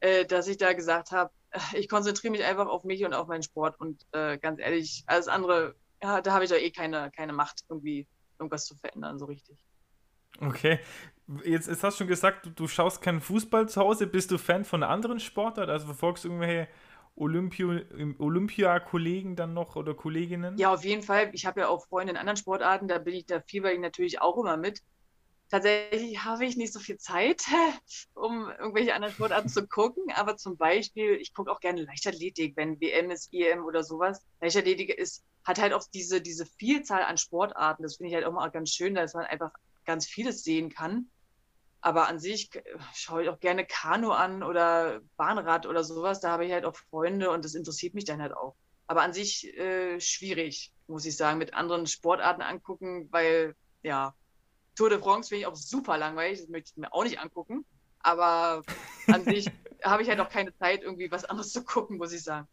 [0.00, 1.32] äh, dass ich da gesagt habe,
[1.72, 5.28] ich konzentriere mich einfach auf mich und auf meinen Sport und äh, ganz ehrlich, alles
[5.28, 8.06] andere, ja, da habe ich ja eh keine, keine Macht, irgendwie
[8.40, 9.58] irgendwas zu verändern, so richtig.
[10.40, 10.80] Okay.
[11.44, 14.06] Jetzt, jetzt hast du schon gesagt, du, du schaust keinen Fußball zu Hause.
[14.06, 15.68] Bist du Fan von einer anderen Sportart?
[15.68, 16.68] Also verfolgst du irgendwelche
[17.16, 20.56] Olympia-Kollegen dann noch oder Kolleginnen?
[20.58, 21.30] Ja, auf jeden Fall.
[21.34, 24.20] Ich habe ja auch Freunde in anderen Sportarten, da bin ich, da fieber ich natürlich
[24.20, 24.82] auch immer mit.
[25.50, 27.42] Tatsächlich habe ich nicht so viel Zeit,
[28.14, 32.80] um irgendwelche anderen Sportarten zu gucken, aber zum Beispiel, ich gucke auch gerne Leichtathletik, wenn
[32.80, 34.22] WM ist, EM oder sowas.
[34.40, 37.82] Leichtathletik ist, hat halt auch diese, diese Vielzahl an Sportarten.
[37.82, 39.50] Das finde ich halt auch mal ganz schön, dass man einfach
[39.84, 41.10] ganz vieles sehen kann.
[41.82, 42.50] Aber an sich
[42.94, 46.20] schaue ich auch gerne Kanu an oder Bahnrad oder sowas.
[46.20, 48.54] Da habe ich halt auch Freunde und das interessiert mich dann halt auch.
[48.86, 54.14] Aber an sich äh, schwierig, muss ich sagen, mit anderen Sportarten angucken, weil ja,
[54.76, 57.64] Tour de France finde ich auch super langweilig, das möchte ich mir auch nicht angucken.
[58.00, 58.62] Aber
[59.06, 59.50] an sich
[59.84, 62.46] habe ich halt auch keine Zeit, irgendwie was anderes zu gucken, muss ich sagen.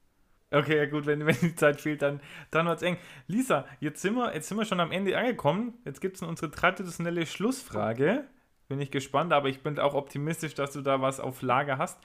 [0.51, 2.21] Okay, ja gut, wenn, wenn die Zeit fehlt, dann,
[2.51, 2.97] dann wird es eng.
[3.27, 5.73] Lisa, jetzt sind, wir, jetzt sind wir schon am Ende angekommen.
[5.85, 8.25] Jetzt gibt es unsere traditionelle Schlussfrage
[8.67, 11.99] bin ich gespannt, aber ich bin auch optimistisch, dass du da was auf Lager hast.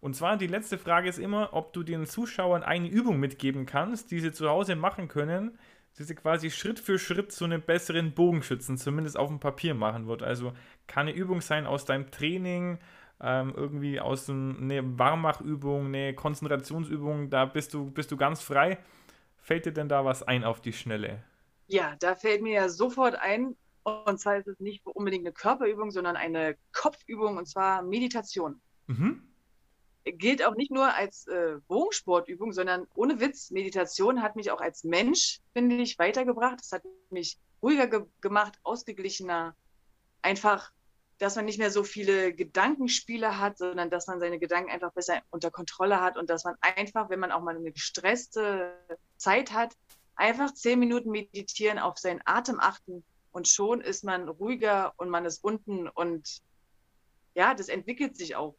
[0.00, 4.10] Und zwar die letzte Frage ist immer, ob du den Zuschauern eine Übung mitgeben kannst,
[4.10, 5.58] die sie zu Hause machen können,
[5.98, 10.06] die sie quasi Schritt für Schritt zu einem besseren Bogenschützen, zumindest auf dem Papier machen
[10.06, 10.22] wird.
[10.22, 10.52] Also
[10.86, 12.78] kann eine Übung sein aus deinem Training,
[13.20, 18.78] ähm, irgendwie aus einer Warmachübung, eine Konzentrationsübung, da bist du, bist du ganz frei.
[19.36, 21.24] Fällt dir denn da was ein auf die Schnelle?
[21.66, 25.90] Ja, da fällt mir ja sofort ein, und zwar ist es nicht unbedingt eine Körperübung,
[25.90, 28.60] sondern eine Kopfübung und zwar Meditation.
[28.86, 29.22] Mhm.
[30.04, 34.84] Gilt auch nicht nur als äh, Bogensportübung, sondern ohne Witz, Meditation hat mich auch als
[34.84, 36.60] Mensch, finde ich, weitergebracht.
[36.62, 39.54] Es hat mich ruhiger ge gemacht, ausgeglichener.
[40.22, 40.72] Einfach,
[41.18, 45.20] dass man nicht mehr so viele Gedankenspiele hat, sondern dass man seine Gedanken einfach besser
[45.30, 48.72] unter Kontrolle hat und dass man einfach, wenn man auch mal eine gestresste
[49.16, 49.74] Zeit hat,
[50.14, 55.24] einfach zehn Minuten meditieren, auf seinen Atem achten und schon ist man ruhiger und man
[55.24, 56.40] ist unten und
[57.34, 58.56] ja, das entwickelt sich auch.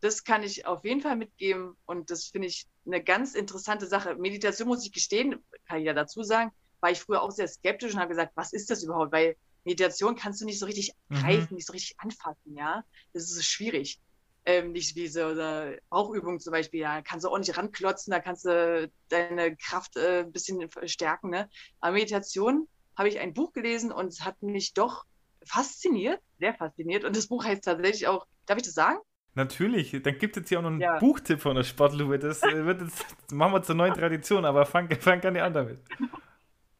[0.00, 4.16] Das kann ich auf jeden Fall mitgeben und das finde ich eine ganz interessante Sache.
[4.16, 6.50] Meditation muss ich gestehen, kann ich ja dazu sagen,
[6.80, 9.12] war ich früher auch sehr skeptisch und habe gesagt, was ist das überhaupt?
[9.12, 11.16] Weil Meditation kannst du nicht so richtig mhm.
[11.16, 12.84] greifen, nicht so richtig anfassen, ja.
[13.12, 14.00] Das ist so schwierig.
[14.44, 18.18] Ähm, nicht wie so eine Bauchübung zum Beispiel, ja, kannst du auch nicht ranklotzen, da
[18.18, 21.48] kannst du deine Kraft äh, ein bisschen verstärken, ne?
[21.80, 25.04] Aber Meditation habe ich ein Buch gelesen und es hat mich doch
[25.44, 27.04] fasziniert, sehr fasziniert.
[27.04, 28.98] Und das Buch heißt tatsächlich auch, darf ich das sagen?
[29.34, 30.98] Natürlich, dann gibt es hier auch noch einen ja.
[30.98, 32.18] Buchtipp von der Sportlupe.
[32.18, 35.78] Das äh, wird jetzt, machen wir zur neuen Tradition, aber fang, fang gerne an damit.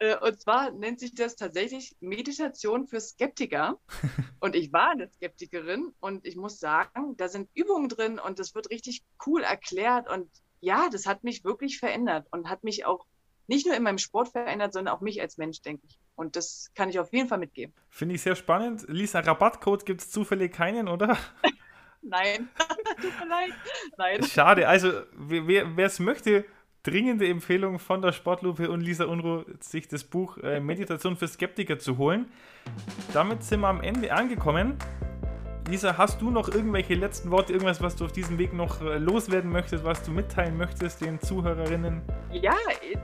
[0.02, 3.78] Äh, und zwar nennt sich das tatsächlich Meditation für Skeptiker.
[4.40, 8.56] Und ich war eine Skeptikerin und ich muss sagen, da sind Übungen drin und das
[8.56, 10.10] wird richtig cool erklärt.
[10.10, 10.28] Und
[10.60, 13.06] ja, das hat mich wirklich verändert und hat mich auch
[13.46, 16.00] nicht nur in meinem Sport verändert, sondern auch mich als Mensch, denke ich.
[16.16, 17.72] Und das kann ich auf jeden Fall mitgeben.
[17.88, 18.84] Finde ich sehr spannend.
[18.88, 21.16] Lisa, Rabattcode gibt es zufällig keinen, oder?
[22.02, 22.48] Nein,
[23.00, 23.52] tut mir leid.
[23.96, 24.24] Nein.
[24.24, 24.66] Schade.
[24.66, 26.44] Also, wer es möchte,
[26.82, 31.78] dringende Empfehlung von der Sportlupe und Lisa Unruh, sich das Buch äh, Meditation für Skeptiker
[31.78, 32.26] zu holen.
[33.12, 34.76] Damit sind wir am Ende angekommen.
[35.68, 38.98] Lisa, hast du noch irgendwelche letzten Worte, irgendwas, was du auf diesem Weg noch äh,
[38.98, 42.02] loswerden möchtest, was du mitteilen möchtest den Zuhörerinnen?
[42.32, 42.54] Ja,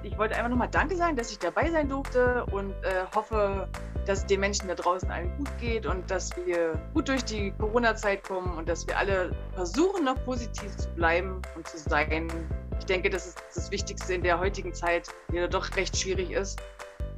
[0.02, 3.68] ich wollte einfach nochmal Danke sagen, dass ich dabei sein durfte und äh, hoffe,
[4.06, 8.24] dass den Menschen da draußen allen gut geht und dass wir gut durch die Corona-Zeit
[8.24, 12.26] kommen und dass wir alle versuchen, noch positiv zu bleiben und zu sein.
[12.80, 16.32] Ich denke, das ist das Wichtigste in der heutigen Zeit, die ja doch recht schwierig
[16.32, 16.60] ist.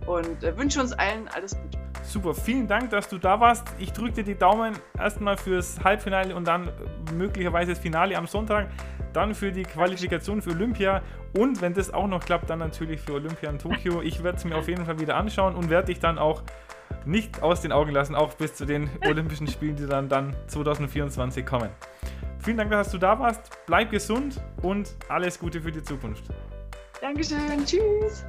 [0.07, 1.90] Und äh, wünsche uns allen alles Gute.
[2.11, 3.69] Super, vielen Dank, dass du da warst.
[3.79, 6.69] Ich drücke dir die Daumen erstmal fürs Halbfinale und dann
[7.15, 8.67] möglicherweise das Finale am Sonntag,
[9.13, 11.03] dann für die Qualifikation für Olympia
[11.39, 14.03] und wenn das auch noch klappt, dann natürlich für Olympia in Tokio.
[14.03, 16.43] Ich werde es mir auf jeden Fall wieder anschauen und werde dich dann auch
[17.07, 21.47] nicht aus den Augen lassen, auch bis zu den Olympischen Spielen, die dann, dann 2024
[21.47, 21.69] kommen.
[22.41, 23.57] Vielen Dank, dass du da warst.
[23.67, 26.25] Bleib gesund und alles Gute für die Zukunft.
[27.01, 27.65] Dankeschön.
[27.65, 28.25] Tschüss.